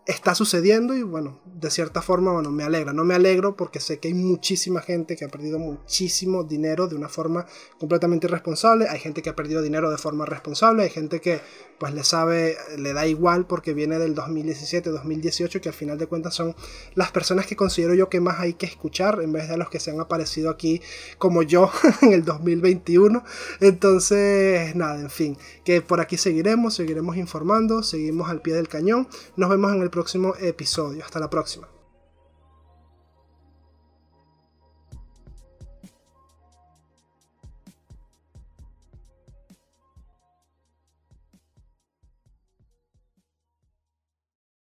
[0.06, 2.92] está sucediendo y bueno, de cierta forma, bueno, me alegra.
[2.92, 6.94] No me alegro porque sé que hay muchísima gente que ha perdido muchísimo dinero de
[6.94, 7.46] una forma
[7.78, 8.88] completamente irresponsable.
[8.88, 10.84] Hay gente que ha perdido dinero de forma responsable.
[10.84, 11.40] Hay gente que
[11.78, 16.06] pues le sabe, le da igual porque viene del 2017, 2018, que al final de
[16.06, 16.54] cuentas son
[16.94, 19.80] las personas que considero yo que más hay que escuchar en vez de los que
[19.80, 20.80] se han aparecido aquí
[21.18, 21.70] como yo
[22.02, 23.24] en el 2021.
[23.60, 29.08] Entonces, nada, en fin, que por aquí seguiremos, seguiremos informando, seguimos al pie del cañón.
[29.36, 31.02] Nos vemos en el próximo episodio.
[31.02, 31.66] Hasta la próxima.